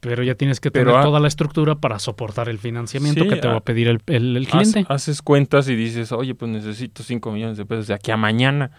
Pero 0.00 0.22
ya 0.22 0.34
tienes 0.36 0.60
que 0.60 0.70
tener 0.70 0.94
toda 1.02 1.18
la 1.18 1.26
estructura 1.28 1.74
para 1.74 1.98
soportar 1.98 2.48
el 2.48 2.58
financiamiento 2.58 3.24
Sí, 3.24 3.28
que 3.28 3.36
te 3.36 3.48
va 3.48 3.54
ha- 3.54 3.58
a 3.58 3.60
pedir 3.60 3.88
el, 3.88 4.00
el- 4.06 4.36
el 4.36 4.46
Haz- 4.46 4.50
cliente. 4.72 4.86
haces 4.88 5.22
cuentas 5.22 5.68
y 5.68 5.74
dices, 5.74 6.12
oye, 6.12 6.34
pues 6.36 6.50
necesito 6.52 7.02
5 7.02 7.32
millones 7.32 7.56
de 7.56 7.66
pesos 7.66 7.88
de 7.88 7.94
aquí 7.94 8.10
a 8.12 8.16
mañana. 8.16 8.70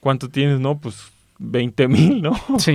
¿Cuánto 0.00 0.28
tienes? 0.28 0.60
No, 0.60 0.78
pues 0.78 0.96
20 1.38 1.88
mil, 1.88 2.22
¿no? 2.22 2.32
Sí. 2.58 2.74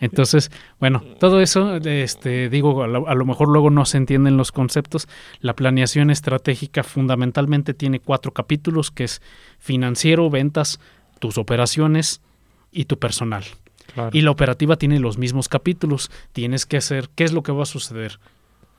Entonces, 0.00 0.50
bueno, 0.80 1.02
todo 1.18 1.40
eso, 1.40 1.76
este, 1.76 2.50
digo, 2.50 2.82
a 2.82 2.88
lo, 2.88 3.08
a 3.08 3.14
lo, 3.14 3.24
mejor 3.24 3.48
luego 3.48 3.70
no 3.70 3.86
se 3.86 3.96
entienden 3.96 4.36
los 4.36 4.52
conceptos. 4.52 5.08
La 5.40 5.54
planeación 5.54 6.10
estratégica 6.10 6.82
fundamentalmente 6.82 7.72
tiene 7.72 8.00
cuatro 8.00 8.32
capítulos, 8.32 8.90
que 8.90 9.04
es 9.04 9.22
financiero, 9.58 10.28
ventas, 10.28 10.78
tus 11.20 11.38
operaciones 11.38 12.20
y 12.72 12.84
tu 12.84 12.98
personal. 12.98 13.44
Claro. 13.94 14.10
Y 14.12 14.20
la 14.22 14.30
operativa 14.30 14.76
tiene 14.76 14.98
los 15.00 15.18
mismos 15.18 15.48
capítulos. 15.48 16.10
Tienes 16.32 16.66
que 16.66 16.76
hacer 16.76 17.08
qué 17.14 17.24
es 17.24 17.32
lo 17.32 17.42
que 17.42 17.52
va 17.52 17.62
a 17.62 17.66
suceder 17.66 18.18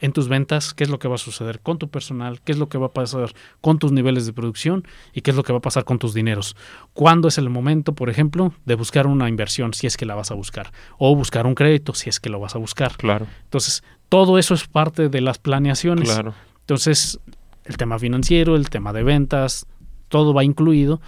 en 0.02 0.12
tus 0.12 0.28
ventas, 0.28 0.74
qué 0.74 0.84
es 0.84 0.90
lo 0.90 1.00
que 1.00 1.08
va 1.08 1.16
a 1.16 1.20
suceder 1.20 1.62
con 1.62 1.78
tu 1.78 1.90
personal, 1.90 2.42
qué 2.42 2.52
es 2.52 2.58
lo 2.58 2.68
que 2.68 2.78
va 2.78 2.88
a 2.88 2.92
pasar 2.92 3.34
con 3.62 3.80
tus 3.80 3.92
niveles 3.92 4.26
de 4.26 4.34
producción 4.34 4.86
y 5.14 5.22
qué 5.22 5.32
es 5.32 5.38
lo 5.38 5.44
que 5.44 5.54
va 5.54 5.60
a 5.60 5.62
pasar 5.62 5.86
con 5.86 6.00
tus 6.00 6.14
dineros. 6.14 6.56
¿Cuándo 6.94 7.28
es 7.28 7.38
el 7.38 7.50
momento, 7.50 7.94
por 7.94 8.10
ejemplo, 8.10 8.54
de 8.66 8.76
buscar 8.76 9.08
una 9.08 9.30
inversión 9.30 9.74
si 9.74 9.88
es 9.88 9.98
que 9.98 10.06
la 10.06 10.16
vas 10.16 10.32
a 10.32 10.36
buscar? 10.36 10.72
O 10.98 11.16
buscar 11.16 11.46
un 11.46 11.56
crédito 11.56 11.94
si 11.94 12.10
es 12.10 12.20
que 12.20 12.30
lo 12.30 12.40
vas 12.40 12.56
a 12.56 12.60
buscar. 12.60 12.98
Claro. 12.98 13.28
Entonces, 13.44 13.84
todo 14.10 14.38
eso 14.38 14.54
es 14.54 14.68
parte 14.68 15.10
de 15.10 15.22
las 15.22 15.38
planeaciones. 15.38 16.12
Claro. 16.12 16.34
Entonces, 16.62 17.20
el 17.64 17.78
tema 17.78 17.98
financiero, 17.98 18.56
el 18.56 18.70
tema 18.70 18.92
de 18.92 19.04
ventas, 19.04 19.66
todo 20.10 20.34
va 20.34 20.44
incluido 20.44 21.02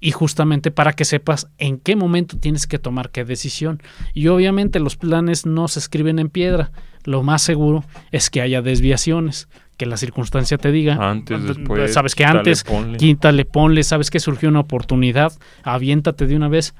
y 0.00 0.10
justamente 0.12 0.70
para 0.70 0.92
que 0.92 1.04
sepas 1.04 1.48
en 1.58 1.78
qué 1.78 1.96
momento 1.96 2.38
tienes 2.38 2.66
que 2.66 2.78
tomar 2.78 3.10
qué 3.10 3.24
decisión. 3.24 3.82
Y 4.14 4.28
obviamente 4.28 4.80
los 4.80 4.96
planes 4.96 5.46
no 5.46 5.68
se 5.68 5.78
escriben 5.78 6.18
en 6.18 6.28
piedra. 6.28 6.70
Lo 7.04 7.22
más 7.22 7.42
seguro 7.42 7.84
es 8.10 8.30
que 8.30 8.40
haya 8.40 8.62
desviaciones, 8.62 9.48
que 9.76 9.86
la 9.86 9.96
circunstancia 9.96 10.58
te 10.58 10.72
diga. 10.72 10.94
Antes, 10.94 11.44
después. 11.44 11.92
Sabes 11.92 12.14
que 12.14 12.24
antes, 12.24 12.64
ponle. 12.64 12.98
quítale, 12.98 13.44
ponle, 13.44 13.82
sabes 13.84 14.10
que 14.10 14.20
surgió 14.20 14.48
una 14.48 14.60
oportunidad, 14.60 15.32
aviéntate 15.62 16.26
de 16.26 16.36
una 16.36 16.48
vez. 16.48 16.74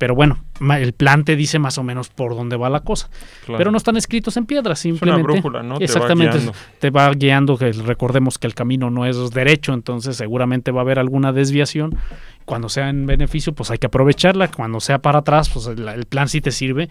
Pero 0.00 0.14
bueno, 0.14 0.38
el 0.78 0.94
plan 0.94 1.26
te 1.26 1.36
dice 1.36 1.58
más 1.58 1.76
o 1.76 1.82
menos 1.82 2.08
por 2.08 2.34
dónde 2.34 2.56
va 2.56 2.70
la 2.70 2.80
cosa. 2.80 3.10
Claro. 3.44 3.58
Pero 3.58 3.70
no 3.70 3.76
están 3.76 3.98
escritos 3.98 4.34
en 4.38 4.46
piedra, 4.46 4.74
simplemente. 4.74 5.20
Es 5.20 5.24
una 5.24 5.34
brújula, 5.34 5.62
¿no? 5.62 5.76
Exactamente. 5.76 6.38
Te 6.38 6.38
va 6.38 6.40
guiando. 6.40 6.58
Te 6.78 6.90
va 6.90 7.10
guiando, 7.10 7.58
que 7.58 7.72
recordemos 7.72 8.38
que 8.38 8.46
el 8.46 8.54
camino 8.54 8.88
no 8.88 9.04
es 9.04 9.30
derecho, 9.30 9.74
entonces 9.74 10.16
seguramente 10.16 10.70
va 10.70 10.80
a 10.80 10.84
haber 10.84 11.00
alguna 11.00 11.34
desviación. 11.34 11.98
Cuando 12.46 12.70
sea 12.70 12.88
en 12.88 13.04
beneficio, 13.04 13.52
pues 13.52 13.70
hay 13.70 13.76
que 13.76 13.88
aprovecharla. 13.88 14.48
Cuando 14.50 14.80
sea 14.80 15.00
para 15.00 15.18
atrás, 15.18 15.50
pues 15.50 15.66
el, 15.66 15.86
el 15.86 16.06
plan 16.06 16.30
sí 16.30 16.40
te 16.40 16.50
sirve 16.50 16.88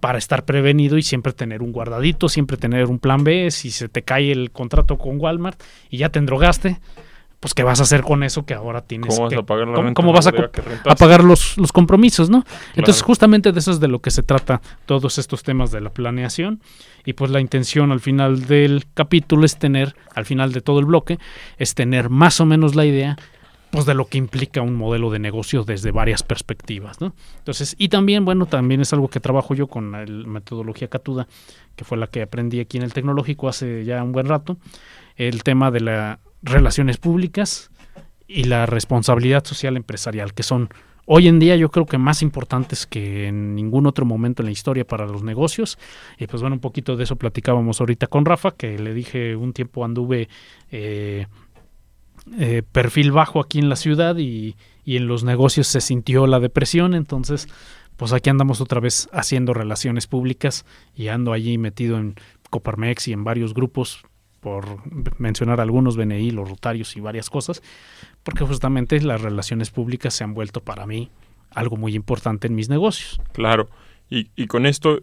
para 0.00 0.16
estar 0.16 0.46
prevenido 0.46 0.96
y 0.96 1.02
siempre 1.02 1.34
tener 1.34 1.60
un 1.60 1.72
guardadito, 1.72 2.30
siempre 2.30 2.56
tener 2.56 2.86
un 2.86 2.98
plan 2.98 3.22
B. 3.22 3.50
Si 3.50 3.70
se 3.70 3.90
te 3.90 4.00
cae 4.00 4.32
el 4.32 4.50
contrato 4.50 4.96
con 4.96 5.20
Walmart 5.20 5.62
y 5.90 5.98
ya 5.98 6.08
te 6.08 6.20
endrogaste, 6.20 6.80
pues 7.46 7.54
qué 7.54 7.62
vas 7.62 7.78
a 7.78 7.84
hacer 7.84 8.02
con 8.02 8.24
eso 8.24 8.44
que 8.44 8.54
ahora 8.54 8.80
tienes 8.80 9.14
¿Cómo 9.14 9.28
que, 9.28 9.36
vas 9.36 9.44
a 9.44 9.46
pagar 9.46 9.68
la 9.68 9.74
¿cómo, 9.76 9.94
cómo 9.94 10.12
vas 10.12 10.26
a, 10.26 10.30
a 10.30 10.94
pagar 10.96 11.22
los, 11.22 11.56
los 11.56 11.70
compromisos, 11.70 12.28
¿no? 12.28 12.42
Entonces, 12.74 13.04
justamente 13.04 13.52
de 13.52 13.60
eso 13.60 13.70
es 13.70 13.78
de 13.78 13.86
lo 13.86 14.00
que 14.00 14.10
se 14.10 14.24
trata 14.24 14.60
todos 14.84 15.16
estos 15.18 15.44
temas 15.44 15.70
de 15.70 15.80
la 15.80 15.90
planeación. 15.90 16.60
Y 17.04 17.12
pues 17.12 17.30
la 17.30 17.40
intención 17.40 17.92
al 17.92 18.00
final 18.00 18.46
del 18.46 18.86
capítulo 18.94 19.46
es 19.46 19.58
tener, 19.58 19.94
al 20.12 20.24
final 20.24 20.52
de 20.52 20.60
todo 20.60 20.80
el 20.80 20.86
bloque, 20.86 21.20
es 21.56 21.76
tener 21.76 22.10
más 22.10 22.40
o 22.40 22.46
menos 22.46 22.74
la 22.74 22.84
idea 22.84 23.16
pues 23.70 23.86
de 23.86 23.94
lo 23.94 24.06
que 24.06 24.18
implica 24.18 24.60
un 24.60 24.74
modelo 24.74 25.12
de 25.12 25.20
negocio 25.20 25.62
desde 25.62 25.92
varias 25.92 26.24
perspectivas, 26.24 27.00
¿no? 27.00 27.14
Entonces, 27.38 27.76
y 27.78 27.90
también, 27.90 28.24
bueno, 28.24 28.46
también 28.46 28.80
es 28.80 28.92
algo 28.92 29.06
que 29.06 29.20
trabajo 29.20 29.54
yo 29.54 29.68
con 29.68 29.92
la 29.92 30.04
metodología 30.04 30.88
Catuda, 30.88 31.28
que 31.76 31.84
fue 31.84 31.96
la 31.96 32.08
que 32.08 32.22
aprendí 32.22 32.58
aquí 32.58 32.76
en 32.76 32.82
el 32.82 32.92
tecnológico 32.92 33.48
hace 33.48 33.84
ya 33.84 34.02
un 34.02 34.10
buen 34.10 34.26
rato, 34.26 34.56
el 35.14 35.44
tema 35.44 35.70
de 35.70 35.80
las 35.80 36.18
relaciones 36.42 36.98
públicas 36.98 37.70
y 38.28 38.44
la 38.44 38.66
responsabilidad 38.66 39.44
social 39.44 39.76
empresarial, 39.76 40.34
que 40.34 40.42
son 40.42 40.68
hoy 41.06 41.28
en 41.28 41.38
día 41.38 41.56
yo 41.56 41.70
creo 41.70 41.86
que 41.86 41.98
más 41.98 42.22
importantes 42.22 42.86
que 42.86 43.28
en 43.28 43.54
ningún 43.54 43.86
otro 43.86 44.04
momento 44.04 44.42
en 44.42 44.46
la 44.46 44.52
historia 44.52 44.86
para 44.86 45.06
los 45.06 45.22
negocios. 45.22 45.78
Y 46.18 46.26
pues 46.26 46.42
bueno, 46.42 46.56
un 46.56 46.60
poquito 46.60 46.96
de 46.96 47.04
eso 47.04 47.16
platicábamos 47.16 47.80
ahorita 47.80 48.08
con 48.08 48.24
Rafa, 48.24 48.50
que 48.52 48.78
le 48.78 48.92
dije 48.92 49.36
un 49.36 49.52
tiempo 49.52 49.84
anduve 49.84 50.28
eh, 50.70 51.26
eh, 52.38 52.62
perfil 52.70 53.12
bajo 53.12 53.40
aquí 53.40 53.60
en 53.60 53.68
la 53.68 53.76
ciudad 53.76 54.16
y, 54.18 54.56
y 54.84 54.96
en 54.96 55.06
los 55.06 55.24
negocios 55.24 55.68
se 55.68 55.80
sintió 55.80 56.26
la 56.26 56.40
depresión, 56.40 56.94
entonces 56.94 57.48
pues 57.96 58.12
aquí 58.12 58.28
andamos 58.28 58.60
otra 58.60 58.80
vez 58.80 59.08
haciendo 59.12 59.54
relaciones 59.54 60.06
públicas 60.06 60.66
y 60.94 61.08
ando 61.08 61.32
allí 61.32 61.56
metido 61.56 61.96
en 61.98 62.16
Coparmex 62.50 63.08
y 63.08 63.12
en 63.12 63.24
varios 63.24 63.54
grupos 63.54 64.04
por 64.46 64.78
mencionar 65.18 65.60
algunos, 65.60 65.96
BNI, 65.96 66.30
los 66.30 66.48
Rotarios 66.48 66.96
y 66.96 67.00
varias 67.00 67.30
cosas, 67.30 67.64
porque 68.22 68.44
justamente 68.44 69.00
las 69.00 69.20
relaciones 69.20 69.70
públicas 69.70 70.14
se 70.14 70.22
han 70.22 70.34
vuelto 70.34 70.60
para 70.60 70.86
mí 70.86 71.10
algo 71.50 71.76
muy 71.76 71.96
importante 71.96 72.46
en 72.46 72.54
mis 72.54 72.68
negocios. 72.68 73.20
Claro. 73.32 73.68
Y, 74.08 74.46
con 74.46 74.66
esto 74.66 75.00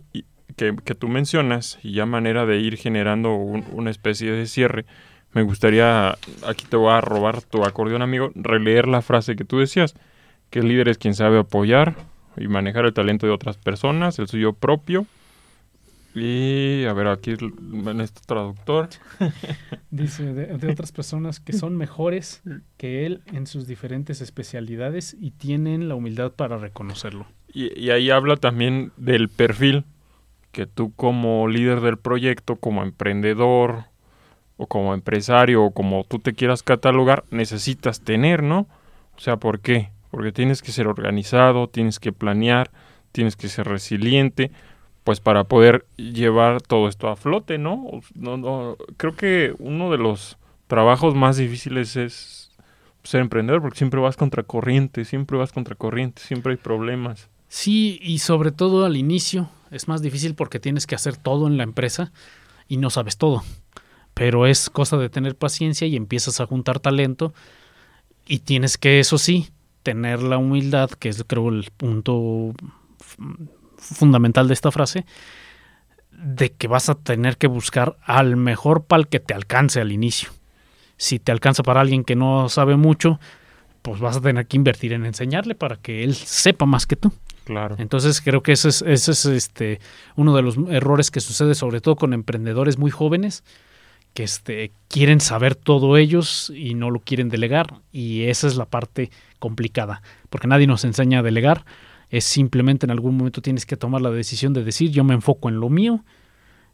que, 0.56 0.96
tú 0.96 1.10
mencionas, 1.10 1.78
y 1.84 1.92
ya 1.92 2.06
manera 2.06 2.46
de 2.46 2.60
ir 2.60 2.78
generando 2.78 3.34
un- 3.36 3.66
una 3.74 3.92
especie 3.92 4.32
de 4.32 4.46
cierre, 4.46 4.86
me 5.34 5.42
gustaría, 5.42 6.12
aquí 6.48 6.66
te 6.70 6.78
voy 6.78 6.94
a 6.94 7.02
robar 7.02 7.42
tu 7.42 7.66
acordeón, 7.66 8.02
amigo, 8.02 8.32
releer 8.36 8.88
la 8.88 9.02
frase 9.02 9.36
que 9.36 9.44
tú 9.44 9.60
decías, 9.60 9.94
que 10.52 10.60
el 10.60 10.70
líder 10.70 10.88
es 10.88 10.98
quien 10.98 11.16
sabe 11.16 11.38
apoyar 11.38 11.96
y 12.38 12.48
manejar 12.48 12.86
el 12.86 12.94
talento 12.94 13.28
de 13.28 13.34
otras 13.34 13.58
personas, 13.58 14.20
el 14.20 14.30
suyo 14.30 14.54
propio. 14.54 15.06
Y 16.16 16.86
a 16.86 16.94
ver, 16.94 17.08
aquí 17.08 17.32
en 17.32 18.02
este 18.02 18.22
traductor. 18.26 18.90
Dice 19.92 20.34
de, 20.34 20.72
otras 20.72 20.92
personas 20.92 21.40
que 21.40 21.54
son 21.54 21.76
mejores 21.76 22.44
que 22.78 23.06
él 23.06 23.22
en 23.28 23.48
sus 23.48 23.68
diferentes 23.68 24.22
especialidades 24.22 25.16
y 25.20 25.32
tienen 25.32 25.90
la 25.90 25.96
humildad 25.96 26.32
para 26.32 26.58
reconocerlo. 26.58 27.26
Y, 27.52 27.80
y 27.80 27.90
ahí 27.90 28.12
habla 28.12 28.38
también 28.38 28.92
del 28.98 29.30
perfil 29.30 29.86
que 30.52 30.68
tú 30.68 30.94
como 30.94 31.48
líder 31.48 31.82
del 31.82 31.98
proyecto, 31.98 32.58
como 32.58 32.84
emprendedor 32.84 33.86
o 34.58 34.68
como 34.68 34.94
empresario 34.94 35.64
o 35.64 35.72
como 35.72 36.04
tú 36.04 36.20
te 36.20 36.34
quieras 36.34 36.62
catalogar, 36.62 37.24
necesitas 37.32 38.02
tener, 38.02 38.44
¿no? 38.44 38.68
O 39.18 39.20
sea, 39.20 39.38
¿por 39.38 39.60
qué? 39.60 39.90
Porque 40.12 40.32
tienes 40.32 40.62
que 40.62 40.72
ser 40.72 40.88
organizado, 40.88 41.68
tienes 41.68 42.00
que 42.00 42.14
planear, 42.14 42.70
tienes 43.12 43.36
que 43.36 43.48
ser 43.48 43.68
resiliente, 43.68 44.52
pues 45.04 45.20
para 45.20 45.46
poder 45.46 45.86
llevar 45.98 46.62
todo 46.62 46.88
esto 46.88 47.10
a 47.10 47.16
flote, 47.16 47.58
¿no? 47.58 47.90
no, 48.16 48.38
no 48.38 48.78
creo 48.98 49.16
que 49.16 49.54
uno 49.60 49.92
de 49.92 49.98
los 49.98 50.38
trabajos 50.68 51.14
más 51.14 51.38
difíciles 51.38 51.96
es 51.96 52.52
ser 53.04 53.22
emprendedor, 53.22 53.62
porque 53.62 53.78
siempre 53.78 54.00
vas 54.00 54.16
contra 54.16 54.44
corriente, 54.44 55.06
siempre 55.06 55.38
vas 55.38 55.52
contra 55.52 55.76
corriente, 55.76 56.22
siempre 56.22 56.54
hay 56.54 56.58
problemas. 56.58 57.30
Sí, 57.50 58.00
y 58.02 58.20
sobre 58.20 58.52
todo 58.52 58.86
al 58.86 58.96
inicio 58.96 59.50
es 59.72 59.88
más 59.88 60.02
difícil 60.02 60.36
porque 60.36 60.60
tienes 60.60 60.88
que 60.88 60.96
hacer 60.96 61.18
todo 61.18 61.48
en 61.48 61.58
la 61.58 61.64
empresa 61.64 62.12
y 62.68 62.78
no 62.78 62.90
sabes 62.90 63.18
todo. 63.18 63.44
Pero 64.14 64.48
es 64.48 64.70
cosa 64.70 64.98
de 64.98 65.10
tener 65.10 65.36
paciencia 65.36 65.88
y 65.88 65.96
empiezas 65.96 66.40
a 66.40 66.46
juntar 66.46 66.80
talento 66.80 67.34
y 68.26 68.40
tienes 68.40 68.78
que, 68.78 69.00
eso 69.00 69.18
sí, 69.18 69.50
tener 69.84 70.22
la 70.22 70.38
humildad, 70.38 70.90
que 70.92 71.10
es 71.10 71.24
creo 71.28 71.50
el 71.50 71.70
punto 71.76 72.54
fundamental 73.84 74.48
de 74.48 74.54
esta 74.54 74.72
frase, 74.72 75.06
de 76.12 76.52
que 76.52 76.68
vas 76.68 76.90
a 76.90 76.96
tener 76.96 77.38
que 77.38 77.48
buscar 77.48 77.98
al 78.04 78.36
mejor 78.36 78.86
pal 78.86 79.08
que 79.08 79.20
te 79.20 79.34
alcance 79.34 79.82
al 79.82 79.92
inicio. 79.92 80.30
Si 80.98 81.20
te 81.20 81.32
alcanza 81.32 81.64
para 81.64 81.82
alguien 81.82 82.04
que 82.04 82.16
no 82.16 82.50
sabe 82.50 82.76
mucho, 82.76 83.20
pues 83.82 84.00
vas 84.00 84.18
a 84.18 84.22
tener 84.22 84.48
que 84.48 84.58
invertir 84.58 84.94
en 84.94 85.06
enseñarle 85.06 85.56
para 85.56 85.76
que 85.76 86.04
él 86.04 86.16
sepa 86.16 86.66
más 86.66 86.88
que 86.88 86.96
tú. 86.96 87.12
Claro. 87.44 87.76
Entonces 87.78 88.22
creo 88.22 88.42
que 88.42 88.54
ese 88.54 88.70
es, 88.70 88.82
ese 88.82 89.12
es 89.12 89.26
este, 89.26 89.80
uno 90.16 90.36
de 90.36 90.42
los 90.42 90.58
errores 90.70 91.12
que 91.12 91.20
sucede 91.20 91.56
sobre 91.56 91.82
todo 91.82 91.98
con 91.98 92.14
emprendedores 92.14 92.78
muy 92.78 92.90
jóvenes 92.90 93.44
que 94.14 94.24
este, 94.24 94.72
quieren 94.88 95.20
saber 95.20 95.56
todo 95.56 95.98
ellos 95.98 96.54
y 96.56 96.76
no 96.76 96.92
lo 96.92 97.00
quieren 97.00 97.30
delegar 97.30 97.82
y 97.92 98.24
esa 98.24 98.48
es 98.48 98.56
la 98.56 98.66
parte 98.66 99.12
complicada 99.40 100.02
porque 100.30 100.48
nadie 100.48 100.68
nos 100.68 100.86
enseña 100.86 101.20
a 101.20 101.24
delegar 101.24 101.66
es 102.14 102.26
simplemente 102.26 102.86
en 102.86 102.92
algún 102.92 103.18
momento 103.18 103.42
tienes 103.42 103.66
que 103.66 103.76
tomar 103.76 104.00
la 104.02 104.12
decisión 104.12 104.54
de 104.54 104.64
decir 104.64 104.92
yo 104.92 105.04
me 105.04 105.14
enfoco 105.16 105.50
en 105.50 105.60
lo 105.60 105.70
mío 105.70 106.06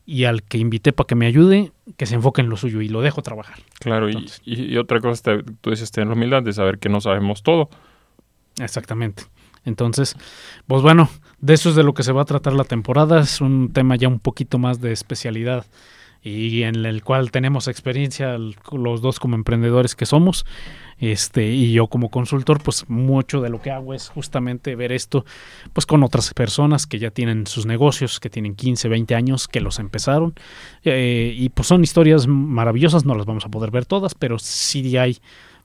y 0.05 0.25
al 0.25 0.43
que 0.43 0.57
invité 0.57 0.91
para 0.91 1.07
que 1.07 1.15
me 1.15 1.27
ayude 1.27 1.71
que 1.95 2.05
se 2.05 2.15
enfoque 2.15 2.41
en 2.41 2.49
lo 2.49 2.57
suyo 2.57 2.81
y 2.81 2.89
lo 2.89 3.01
dejo 3.01 3.21
trabajar 3.21 3.59
Claro, 3.79 4.09
y, 4.09 4.75
otra 4.77 4.99
cosa, 4.99 5.23
te- 5.37 5.43
tú 5.61 5.69
dices 5.69 5.91
tener 5.91 6.07
la 6.09 6.13
humildad 6.15 6.43
de 6.43 6.51
saber 6.51 6.77
que 6.79 6.89
no 6.89 6.99
sabemos 6.99 7.41
todo. 7.43 7.69
Exactamente. 8.59 9.23
Entonces, 9.65 10.15
pues 10.67 10.81
bueno, 10.81 11.09
de 11.39 11.53
eso 11.53 11.69
es 11.69 11.75
de 11.75 11.83
lo 11.83 11.93
que 11.93 12.03
se 12.03 12.11
va 12.11 12.23
a 12.23 12.25
tratar 12.25 12.53
la 12.53 12.63
temporada. 12.63 13.21
Es 13.21 13.39
un 13.39 13.71
tema 13.71 13.95
ya 13.95 14.07
un 14.07 14.19
poquito 14.19 14.57
más 14.57 14.81
de 14.81 14.91
especialidad 14.91 15.65
y 16.21 16.63
en 16.63 16.85
el 16.85 17.03
cual 17.03 17.31
tenemos 17.31 17.67
experiencia 17.67 18.37
los 18.37 19.01
dos 19.01 19.19
como 19.19 19.35
emprendedores 19.35 19.95
que 19.95 20.05
somos. 20.05 20.45
Este, 20.99 21.47
y 21.47 21.71
yo 21.71 21.87
como 21.87 22.09
consultor, 22.09 22.61
pues 22.61 22.89
mucho 22.89 23.39
de 23.39 23.49
lo 23.49 23.61
que 23.61 23.71
hago 23.71 23.93
es 23.93 24.09
justamente 24.09 24.75
ver 24.75 24.91
esto 24.91 25.23
pues 25.71 25.85
con 25.85 26.03
otras 26.03 26.33
personas 26.33 26.85
que 26.85 26.99
ya 26.99 27.09
tienen 27.09 27.47
sus 27.47 27.65
negocios, 27.65 28.19
que 28.19 28.29
tienen 28.29 28.55
15, 28.55 28.89
20 28.89 29.15
años, 29.15 29.47
que 29.47 29.61
los 29.61 29.79
empezaron. 29.79 30.33
Eh, 30.83 31.33
y 31.37 31.49
pues 31.49 31.67
son 31.67 31.83
historias 31.83 32.27
maravillosas, 32.27 33.05
no 33.05 33.15
las 33.15 33.25
vamos 33.25 33.45
a 33.45 33.49
poder 33.49 33.71
ver 33.71 33.85
todas, 33.85 34.13
pero 34.13 34.39
sí 34.39 34.97
hay 34.97 35.19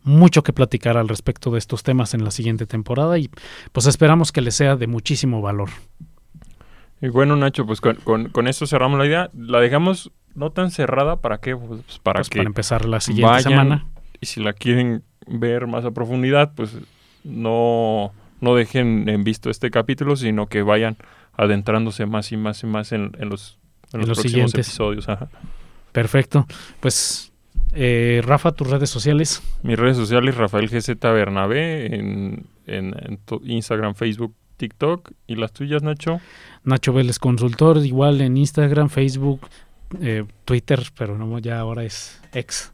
mucho 0.05 0.43
que 0.45 0.53
platicar 0.53 0.97
al 0.97 1.09
respecto 1.09 1.51
de 1.51 1.59
estos 1.59 1.83
temas 1.83 2.15
en 2.15 2.25
la 2.25 2.31
siguiente 2.31 2.67
temporada 2.67 3.19
y 3.19 3.31
pues 3.73 3.87
esperamos 3.87 4.31
que 4.31 4.43
les 4.43 4.55
sea 4.55 4.77
de 4.77 4.87
muchísimo 4.87 5.43
valor. 5.43 5.71
Y 7.01 7.09
bueno, 7.09 7.35
Nacho, 7.35 7.67
pues 7.67 7.81
con, 7.81 7.97
con, 7.97 8.29
con 8.29 8.47
esto 8.47 8.67
cerramos 8.67 8.99
la 8.99 9.07
idea. 9.07 9.31
La 9.35 9.59
dejamos 9.61 10.13
no 10.35 10.51
tan 10.51 10.71
cerrada, 10.71 11.17
¿para 11.17 11.39
qué? 11.39 11.57
Pues 11.57 11.99
para 12.03 12.19
Pues 12.19 12.29
que 12.31 12.39
para 12.39 12.49
empezar 12.49 12.85
la 12.87 13.01
siguiente 13.01 13.31
vayan 13.31 13.43
semana. 13.53 13.87
y 14.21 14.27
si 14.27 14.41
la 14.43 14.53
quieren 14.53 15.03
ver 15.27 15.67
más 15.67 15.85
a 15.85 15.91
profundidad, 15.93 16.53
pues 16.55 16.77
no, 17.25 18.13
no 18.41 18.55
dejen 18.55 19.09
en 19.09 19.25
visto 19.25 19.51
este 19.51 19.71
capítulo, 19.71 20.17
sino 20.17 20.47
que 20.47 20.63
vayan 20.63 20.97
adentrándose 21.37 22.07
más 22.07 22.31
y 22.33 22.37
más 22.37 22.63
y 22.63 22.67
más 22.67 22.93
en, 22.93 23.13
en 23.19 23.29
los, 23.29 23.59
en 23.93 24.01
En 24.01 24.01
los 24.01 24.09
los 24.11 24.19
próximos 24.19 24.51
siguientes. 24.53 24.69
episodios. 24.69 25.09
ajá. 25.09 25.29
Perfecto. 25.93 26.47
Pues, 26.81 27.33
eh, 27.73 28.21
Rafa, 28.25 28.53
tus 28.53 28.69
redes 28.69 28.91
sociales. 28.91 29.43
Mis 29.63 29.79
redes 29.79 29.97
sociales, 29.97 30.37
Rafael 30.37 30.69
GZ 30.69 30.89
Bernabé, 31.01 31.95
en, 31.95 32.47
en, 32.67 32.95
Instagram, 33.45 33.95
Facebook, 33.95 34.35
TikTok. 34.57 35.11
¿Y 35.27 35.37
las 35.37 35.53
tuyas, 35.53 35.83
Nacho? 35.83 36.21
Nacho 36.65 36.93
Vélez 36.93 37.19
Consultor, 37.19 37.79
igual 37.79 38.21
en 38.21 38.37
Instagram, 38.37 38.89
Facebook, 38.89 39.41
eh, 40.03 40.25
Twitter, 40.45 40.83
pero 40.97 41.17
no, 41.19 41.39
ya 41.39 41.59
ahora 41.59 41.85
es 41.85 42.21
ex, 42.33 42.73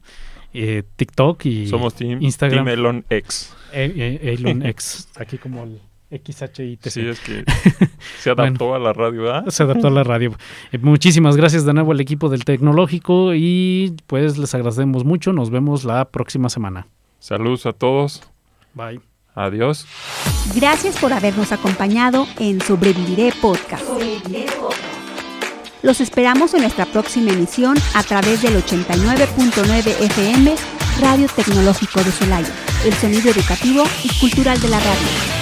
eh, 0.52 0.82
TikTok 0.96 1.44
y 1.46 1.66
Somos 1.68 1.94
Team, 1.94 2.22
Instagram. 2.22 2.64
team 2.64 2.78
Elon 2.78 3.04
X. 3.08 3.52
eh, 3.72 3.92
eh, 4.22 4.34
Elon 4.38 4.64
X, 4.66 5.08
aquí 5.16 5.38
como 5.38 5.64
el 5.64 5.80
XHITC. 6.10 6.88
Sí, 6.90 7.00
es 7.06 7.20
que 7.20 7.44
se 8.20 8.30
adaptó 8.30 8.74
a 8.74 8.78
la 8.80 8.92
radio, 8.92 9.22
¿verdad? 9.22 9.46
Se 9.48 9.62
adaptó 9.62 9.86
a 9.86 9.90
la 9.90 10.02
radio. 10.02 10.34
Eh, 10.72 10.78
muchísimas 10.78 11.36
gracias 11.36 11.64
de 11.64 11.72
nuevo 11.72 11.92
al 11.92 12.00
equipo 12.00 12.28
del 12.28 12.44
Tecnológico 12.44 13.32
y 13.34 13.94
pues 14.08 14.36
les 14.36 14.52
agradecemos 14.54 15.04
mucho. 15.04 15.32
Nos 15.32 15.50
vemos 15.50 15.84
la 15.84 16.06
próxima 16.06 16.48
semana. 16.48 16.88
Saludos 17.20 17.66
a 17.66 17.72
todos. 17.72 18.22
Bye. 18.74 19.00
Adiós. 19.36 19.86
Gracias 20.56 20.98
por 20.98 21.12
habernos 21.12 21.52
acompañado 21.52 22.26
en 22.40 22.60
Sobreviviré 22.60 23.32
Podcast. 23.40 23.84
Los 25.82 26.00
esperamos 26.00 26.52
en 26.52 26.60
nuestra 26.60 26.84
próxima 26.84 27.30
emisión 27.32 27.76
a 27.94 28.02
través 28.02 28.42
del 28.42 28.62
89.9 28.62 29.86
FM 30.00 30.54
Radio 31.00 31.26
Tecnológico 31.34 32.04
de 32.04 32.12
Celaya, 32.12 32.52
el 32.84 32.92
sonido 32.94 33.30
educativo 33.30 33.84
y 34.04 34.20
cultural 34.20 34.60
de 34.60 34.68
la 34.68 34.78
radio. 34.78 35.39